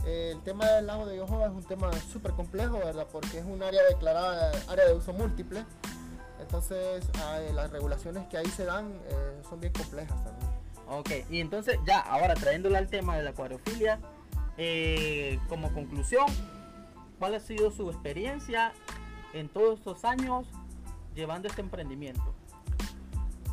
eh, 0.06 0.32
el 0.36 0.42
tema 0.44 0.66
del 0.72 0.88
lago 0.88 1.06
de 1.06 1.20
Ojoa 1.22 1.46
es 1.48 1.52
un 1.52 1.64
tema 1.64 1.92
súper 2.12 2.32
complejo, 2.32 2.78
¿verdad? 2.80 3.08
Porque 3.12 3.40
es 3.40 3.46
un 3.46 3.62
área 3.62 3.82
declarada, 3.90 4.52
área 4.70 4.86
de 4.86 4.94
uso 4.94 5.12
múltiple. 5.14 5.66
Entonces, 6.40 7.04
ah, 7.20 7.40
eh, 7.42 7.52
las 7.54 7.72
regulaciones 7.72 8.26
que 8.28 8.38
ahí 8.38 8.46
se 8.46 8.64
dan 8.66 8.94
son 9.50 9.60
bien 9.60 9.74
complejas 9.74 10.24
también. 10.24 10.50
Ok, 10.90 11.10
y 11.30 11.42
entonces 11.42 11.78
ya, 11.86 12.00
ahora 12.00 12.34
trayéndole 12.36 12.78
al 12.78 12.88
tema 12.88 13.18
de 13.18 13.24
la 13.24 13.32
acuariofilia, 13.32 14.00
eh, 14.58 15.40
como 15.50 15.74
conclusión, 15.74 16.26
¿cuál 17.20 17.36
ha 17.36 17.40
sido 17.40 17.72
su 17.72 17.90
experiencia 17.90 18.74
en 19.34 19.50
todos 19.50 19.80
estos 19.80 20.04
años 20.06 20.48
llevando 21.16 21.48
este 21.48 21.62
emprendimiento? 21.62 22.34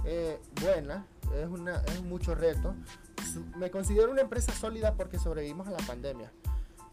eh, 0.04 0.38
buena, 0.60 1.06
es, 1.34 1.48
una, 1.48 1.76
es 1.86 2.02
mucho 2.02 2.34
reto. 2.34 2.74
Me 3.56 3.70
considero 3.70 4.10
una 4.10 4.20
empresa 4.20 4.52
sólida 4.52 4.94
porque 4.94 5.18
sobrevivimos 5.18 5.66
a 5.66 5.72
la 5.72 5.78
pandemia. 5.78 6.30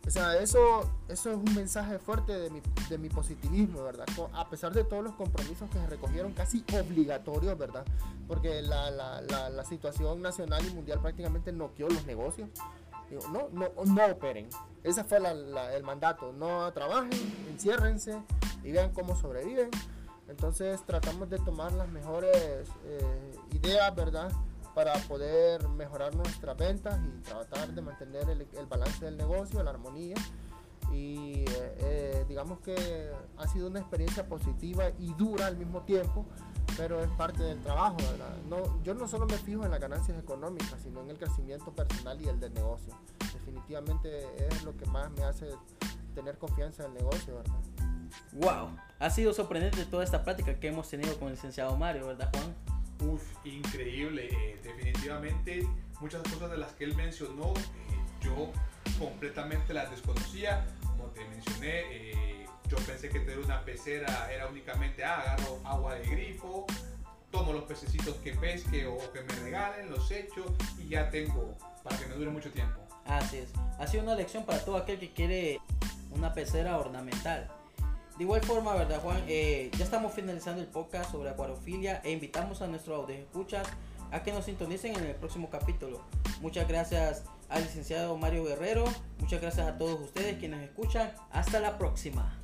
O 0.08 0.10
sea, 0.10 0.36
eso, 0.38 0.90
eso 1.10 1.30
es 1.30 1.38
un 1.38 1.54
mensaje 1.54 2.00
fuerte 2.00 2.36
de 2.36 2.50
mi, 2.50 2.60
de 2.90 2.98
mi 2.98 3.08
positivismo, 3.08 3.84
¿verdad? 3.84 4.08
A 4.34 4.50
pesar 4.50 4.74
de 4.74 4.84
todos 4.84 5.04
los 5.04 5.14
compromisos 5.14 5.70
que 5.70 5.78
se 5.78 5.86
recogieron, 5.86 6.34
casi 6.34 6.64
obligatorios, 6.74 7.56
¿verdad? 7.56 7.86
Porque 8.28 8.64
la, 8.64 8.90
la, 8.90 9.22
la, 9.22 9.50
la 9.52 9.64
situación 9.66 10.20
nacional 10.22 10.66
y 10.66 10.74
mundial 10.74 11.00
prácticamente 11.02 11.52
noqueó 11.52 11.88
los 11.88 12.04
negocios. 12.08 12.50
No, 13.32 13.50
no, 13.52 13.70
no 13.86 14.06
operen. 14.06 14.50
Ese 14.84 15.04
fue 15.04 15.18
el 15.18 15.84
mandato. 15.84 16.32
No 16.32 16.72
trabajen, 16.74 17.12
enciérrense 17.50 18.22
y 18.64 18.72
vean 18.72 18.92
cómo 18.94 19.16
sobreviven. 19.16 19.70
Entonces 20.28 20.82
tratamos 20.86 21.30
de 21.30 21.40
tomar 21.40 21.74
las 21.74 21.90
mejores 21.90 22.70
eh, 22.86 23.36
ideas, 23.52 23.94
¿verdad? 23.94 24.32
Para 24.74 24.94
poder 24.94 25.68
mejorar 25.68 26.16
nuestras 26.16 26.56
ventas 26.56 26.98
y 27.06 27.22
tratar 27.22 27.74
de 27.74 27.82
mantener 27.82 28.30
el, 28.30 28.48
el 28.58 28.66
balance 28.66 29.04
del 29.04 29.18
negocio, 29.18 29.62
la 29.62 29.72
armonía. 29.72 30.16
Y 30.94 31.44
eh, 31.48 31.76
eh, 31.80 32.26
digamos 32.28 32.60
que 32.60 33.12
ha 33.38 33.48
sido 33.48 33.68
una 33.68 33.80
experiencia 33.80 34.26
positiva 34.26 34.90
y 35.00 35.14
dura 35.14 35.48
al 35.48 35.58
mismo 35.58 35.82
tiempo, 35.82 36.26
pero 36.78 37.04
es 37.04 37.10
parte 37.12 37.44
del 37.44 37.60
trabajo, 37.62 37.98
¿verdad? 37.98 38.36
No, 38.50 38.82
yo 38.84 38.94
no 38.94 39.08
solo 39.08 39.26
me 39.26 39.38
fijo 39.38 39.64
en 39.66 39.72
las 39.72 39.80
ganancias 39.80 40.18
económicas, 40.18 40.82
sino 40.82 41.02
en 41.02 41.10
el 41.10 41.18
crecimiento 41.18 41.72
personal 41.72 42.20
y 42.22 42.28
el 42.28 42.40
del 42.40 42.54
negocio. 42.54 42.94
Definitivamente 43.34 44.26
es 44.48 44.64
lo 44.64 44.76
que 44.78 44.86
más 44.86 45.12
me 45.12 45.24
hace 45.24 45.50
tener 46.16 46.38
confianza 46.38 46.84
en 46.84 46.92
el 46.92 46.98
negocio, 46.98 47.36
¿verdad? 47.36 47.56
Wow, 48.34 48.78
ha 49.00 49.10
sido 49.10 49.34
sorprendente 49.34 49.86
toda 49.86 50.04
esta 50.04 50.24
plática 50.24 50.60
que 50.60 50.68
hemos 50.68 50.90
tenido 50.90 51.18
con 51.18 51.30
el 51.30 51.36
licenciado 51.36 51.76
Mario, 51.78 52.08
¿verdad 52.08 52.30
Juan? 52.34 53.12
Uf, 53.12 53.24
increíble. 53.46 54.30
eh, 54.32 54.60
definitivamente 54.64 55.68
muchas 56.00 56.22
cosas 56.24 56.52
de 56.52 56.58
las 56.58 56.74
que 56.74 56.84
él 56.84 56.96
mencionó 56.96 57.54
eh, 57.54 58.02
yo 58.22 58.52
completamente 59.00 59.74
las 59.74 59.90
desconocía. 59.90 60.66
Como 60.82 61.06
te 61.06 61.26
mencioné, 61.26 61.82
eh, 61.90 62.41
yo 62.72 62.78
pensé 62.86 63.10
que 63.10 63.20
tener 63.20 63.40
una 63.40 63.66
pecera 63.66 64.32
era 64.34 64.48
únicamente, 64.48 65.04
ah, 65.04 65.20
agarro 65.20 65.60
agua 65.66 65.96
de 65.96 66.08
grifo, 66.08 66.66
tomo 67.30 67.52
los 67.52 67.66
pececitos 67.66 68.16
que 68.24 68.32
pesque 68.32 68.88
o 68.88 68.98
que 69.12 69.22
me 69.24 69.34
regalen, 69.44 69.92
los 69.92 70.10
echo 70.10 70.46
y 70.80 70.88
ya 70.88 71.10
tengo 71.10 71.54
para 71.84 71.98
que 71.98 72.06
me 72.06 72.16
dure 72.16 72.30
mucho 72.30 72.50
tiempo. 72.52 72.80
Así 73.06 73.40
es. 73.40 73.50
Ha 73.78 73.88
sido 73.88 74.04
una 74.04 74.16
lección 74.16 74.46
para 74.46 74.64
todo 74.64 74.78
aquel 74.78 75.00
que 75.00 75.12
quiere 75.12 75.60
una 76.12 76.34
pecera 76.34 76.78
ornamental. 76.78 77.52
De 78.18 78.24
igual 78.24 78.42
forma, 78.42 78.74
¿verdad, 78.74 79.02
Juan? 79.02 79.22
Eh, 79.28 79.70
ya 79.78 79.84
estamos 79.84 80.14
finalizando 80.14 80.62
el 80.62 80.68
podcast 80.68 81.12
sobre 81.12 81.30
acuariofilia 81.30 82.02
e 82.06 82.12
invitamos 82.12 82.62
a 82.62 82.68
nuestros 82.68 83.00
audioscuchas 83.00 83.68
a 84.12 84.24
que 84.24 84.32
nos 84.32 84.46
sintonicen 84.46 84.96
en 84.96 85.08
el 85.08 85.16
próximo 85.16 85.50
capítulo. 85.50 86.06
Muchas 86.40 86.70
gracias 86.70 87.24
al 87.50 87.64
licenciado 87.64 88.16
Mario 88.18 88.46
Guerrero. 88.46 88.86
Muchas 89.20 89.42
gracias 89.42 89.68
a 89.68 89.78
todos 89.78 90.00
ustedes 90.00 90.38
quienes 90.38 90.62
escuchan. 90.62 91.12
Hasta 91.32 91.60
la 91.60 91.78
próxima. 91.78 92.41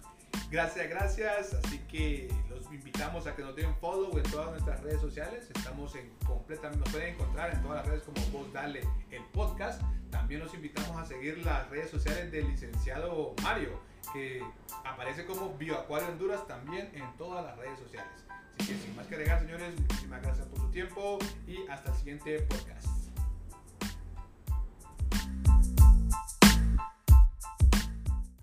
Gracias, 0.49 0.89
gracias. 0.89 1.53
Así 1.65 1.79
que 1.89 2.33
los 2.49 2.71
invitamos 2.71 3.27
a 3.27 3.35
que 3.35 3.41
nos 3.41 3.55
den 3.55 3.75
follow 3.75 4.17
en 4.17 4.23
todas 4.23 4.51
nuestras 4.51 4.81
redes 4.81 5.01
sociales. 5.01 5.49
Estamos 5.53 5.93
en 5.95 6.09
completamente, 6.25 6.83
nos 6.85 6.89
pueden 6.89 7.15
encontrar 7.15 7.53
en 7.53 7.61
todas 7.61 7.77
las 7.77 7.87
redes 7.87 8.03
como 8.03 8.21
Vos 8.31 8.53
Dale 8.53 8.81
el 9.11 9.23
podcast. 9.33 9.81
También 10.09 10.39
los 10.39 10.53
invitamos 10.53 10.95
a 10.97 11.05
seguir 11.05 11.39
las 11.39 11.69
redes 11.69 11.89
sociales 11.89 12.31
del 12.31 12.47
licenciado 12.47 13.35
Mario, 13.43 13.79
que 14.13 14.41
aparece 14.85 15.25
como 15.25 15.53
Bioacuario 15.57 16.07
Honduras 16.07 16.47
también 16.47 16.89
en 16.93 17.17
todas 17.17 17.43
las 17.45 17.57
redes 17.57 17.77
sociales. 17.79 18.13
Así 18.57 18.73
que 18.73 18.79
sin 18.79 18.95
más 18.95 19.05
que 19.07 19.15
agregar, 19.15 19.39
señores, 19.39 19.77
muchísimas 19.79 20.21
gracias 20.21 20.47
por 20.47 20.59
su 20.59 20.71
tiempo 20.71 21.19
y 21.45 21.67
hasta 21.67 21.91
el 21.91 21.97
siguiente 21.97 22.39
podcast. 22.41 22.96